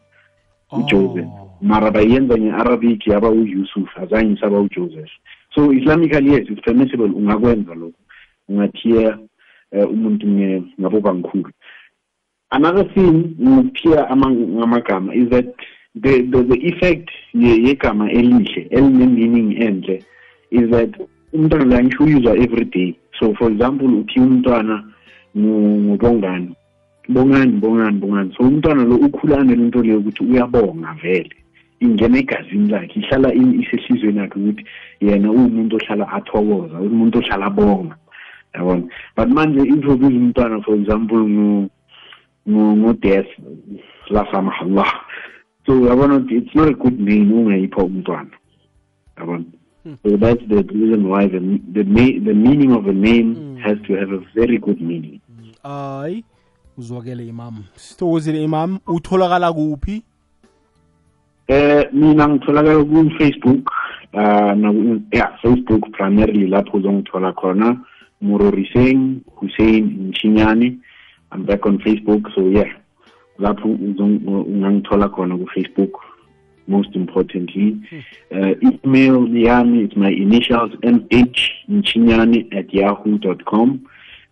Oh. 0.72 0.80
uJoseph. 0.80 1.30
Mara 1.62 1.92
bayenza 1.92 2.38
ngeArabic 2.38 3.08
yaba 3.08 3.30
uYusuf 3.30 3.90
azange 3.98 4.42
ba 4.42 4.60
uJoseph. 4.60 5.12
So 5.54 5.72
Islamically 5.72 6.32
yes 6.32 6.48
it's 6.50 6.62
permissible 6.62 7.12
ungakwenza 7.14 7.76
lokho. 7.76 7.94
Ungathiya 8.50 9.20
eh, 9.72 9.90
umuntu 9.90 10.28
ngabobankhulu. 10.80 11.52
Another 12.50 12.94
thing 12.94 13.36
ngokuthiya 13.42 14.18
ngamagama 14.18 15.14
is 15.14 15.30
that 15.30 15.46
the 15.96 16.22
the, 16.22 16.44
the 16.44 16.68
effect 16.68 17.10
yegama 17.34 18.12
elihle 18.12 18.68
eline 18.72 19.08
meaning 19.08 19.62
enhle 19.62 20.04
is 20.50 20.70
that 20.72 20.90
umntwana 21.34 21.65
la 21.65 21.84
ngisho 21.84 22.04
uyuzwa 22.04 22.38
every 22.38 22.65
day. 22.65 22.96
So 23.20 23.34
for 23.36 23.52
example 23.52 23.88
uthiya 23.88 24.26
umntwana 24.26 24.84
ngu- 25.38 25.82
ngubongani 25.82 26.56
bongani 27.10 27.52
bongani 27.52 27.98
bongani. 28.00 28.34
So 28.38 28.44
umntwana 28.44 28.84
lo 28.84 28.96
ukhulane 28.96 29.56
lento 29.56 29.82
leyo 29.82 30.00
ukuthi 30.00 30.24
uyabonga 30.24 30.94
vele. 31.02 31.36
Ingena 31.80 32.17
egazini 32.20 32.70
lakhe 32.70 33.00
ihlala 33.00 33.34
in- 33.34 33.62
isehlizweni 33.62 34.20
yakhe 34.20 34.39
ukuthi 34.39 34.65
yena 35.02 35.32
uwumuntu 35.32 35.76
ohlala 35.76 36.08
athokoza 36.10 36.80
umuntu 36.80 37.17
ohlala 37.20 37.46
abonga 37.46 37.96
yabona? 38.54 38.84
But 39.15 39.30
manje 39.30 39.62
if 39.62 39.86
ubiza 39.88 40.08
umntwana 40.08 40.62
for 40.62 40.76
example 40.76 41.17
ngu- 41.17 41.70
ngu- 42.50 42.76
ngu-death 42.78 43.30
la 44.10 44.28
samahallah 44.32 44.91
so 45.65 45.74
yabona 45.88 46.15
ukuthi 46.15 46.36
it's 46.38 46.56
not 46.56 46.70
a 46.70 46.74
good 46.74 47.00
name 47.00 47.34
ungayipha 47.34 47.84
umntwana. 47.84 48.30
Yabona? 49.17 49.44
So 49.84 50.17
that's 50.17 50.44
the 50.48 50.63
reason 50.63 51.10
why 51.10 51.28
the 51.28 51.39
the, 51.74 51.84
the 51.84 52.34
meaning 52.34 52.72
of 52.72 52.88
a 52.88 52.94
name 52.94 53.58
has 53.58 53.78
to 53.88 53.94
have 53.94 54.12
a 54.12 54.20
very 54.36 54.58
good 54.58 54.80
meaning. 54.82 55.20
Hayi 55.63 56.24
uzwakele 56.78 57.28
imam. 57.28 57.63
Sithokozile 57.76 58.44
imam 58.44 58.80
utholakala 58.88 59.54
kuphi? 59.54 60.04
Eh 61.48 61.89
mina 61.94 62.28
ngitholakala 62.28 62.84
ku 62.86 63.10
Facebook 63.17 63.70
uh 64.13 64.54
na 64.54 64.74
yeah 65.12 65.38
Facebook 65.41 65.91
primarily 65.91 66.48
lapho 66.48 66.78
uzongithola 66.78 67.34
khona. 67.34 67.84
Muroriseng 68.22 69.22
Hussein 69.36 70.12
Mchinyane 70.12 70.78
I'm 71.32 71.46
back 71.46 71.65
on 71.65 71.80
Facebook 71.80 72.34
so 72.36 72.41
yeah. 72.41 72.72
Lapho 73.39 73.67
uzongithola 73.67 75.10
khona 75.10 75.38
ku 75.38 75.48
Facebook 75.56 75.94
most 76.67 76.95
importantly. 76.95 77.78
Uh, 78.32 78.54
email 78.86 79.28
yami 79.28 79.84
it's 79.86 79.95
my 79.95 80.10
initials 80.12 80.71
mh 80.84 81.39
mchinyane 81.69 82.47
at 82.58 82.74
yahoo.com 82.74 83.80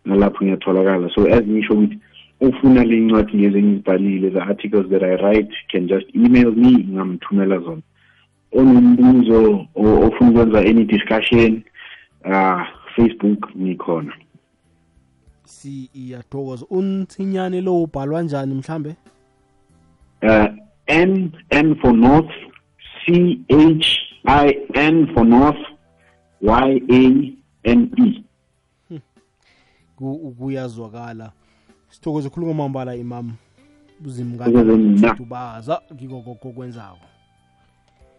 nalapho 0.05 0.45
ngiyatholakala. 0.45 1.09
So 1.15 1.25
as 1.25 1.43
ngisho 1.45 1.73
ukuthi 1.73 1.99
ufuna 2.41 2.83
le 2.83 2.99
ncwadi 2.99 3.37
lezi 3.37 3.57
engizibhalile 3.57 4.29
the 4.29 4.39
articles 4.41 4.89
that 4.89 5.03
i 5.03 5.15
write 5.15 5.51
can 5.71 5.87
just 5.87 6.05
email 6.15 6.51
me 6.51 6.71
ngamthumela 6.71 7.59
zona. 7.59 7.81
Onombuzo 8.53 9.67
o- 9.75 10.07
ofuna 10.07 10.29
ukwenza 10.31 10.59
any 10.59 10.83
discussion 10.85 11.63
uh 12.25 12.61
facebook 12.95 13.55
ngikhona. 13.57 14.13
Siyathokoza 15.45 16.65
untsinyane 16.69 17.62
lo 17.62 17.83
ubhalwa 17.83 18.21
njani 18.21 18.54
mhlambe? 18.56 18.95
Uh 20.21 20.45
n 20.90 21.31
n 21.50 21.75
for 21.75 21.94
north 21.94 22.31
c 23.06 23.40
h 23.50 23.87
i 24.25 24.54
n 24.73 25.08
for 25.13 25.25
north 25.25 25.58
y 26.42 26.81
a 26.90 27.33
n 27.63 27.92
e. 27.98 28.23
Ku- 29.96 30.35
kuyazwakala 30.40 31.31
sithokoze 31.90 32.29
khuluma 32.29 32.54
mambala 32.54 32.96
imam 32.96 33.31
Thokozeni 34.52 35.00
ngikokoko 35.94 36.52
kwenzako 36.52 37.06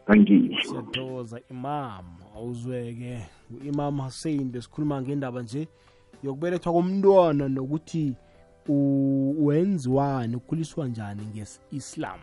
thank 0.07 0.31
you. 0.31 0.49
Siyathokoza 0.63 1.41
imam. 1.51 2.05
Awuzweke. 2.37 3.19
U-imam 3.51 4.01
hussein 4.01 4.51
besikhuluma 4.51 5.03
ngendaba 5.03 5.43
nje 5.43 5.69
yokubelethwa 6.25 6.73
komntwana 6.73 7.49
nokuthi 7.49 8.15
u- 8.69 9.47
wenziwani 9.47 10.37
ukhuliswa 10.37 10.89
njani 10.89 11.23
nges-islam 11.27 12.19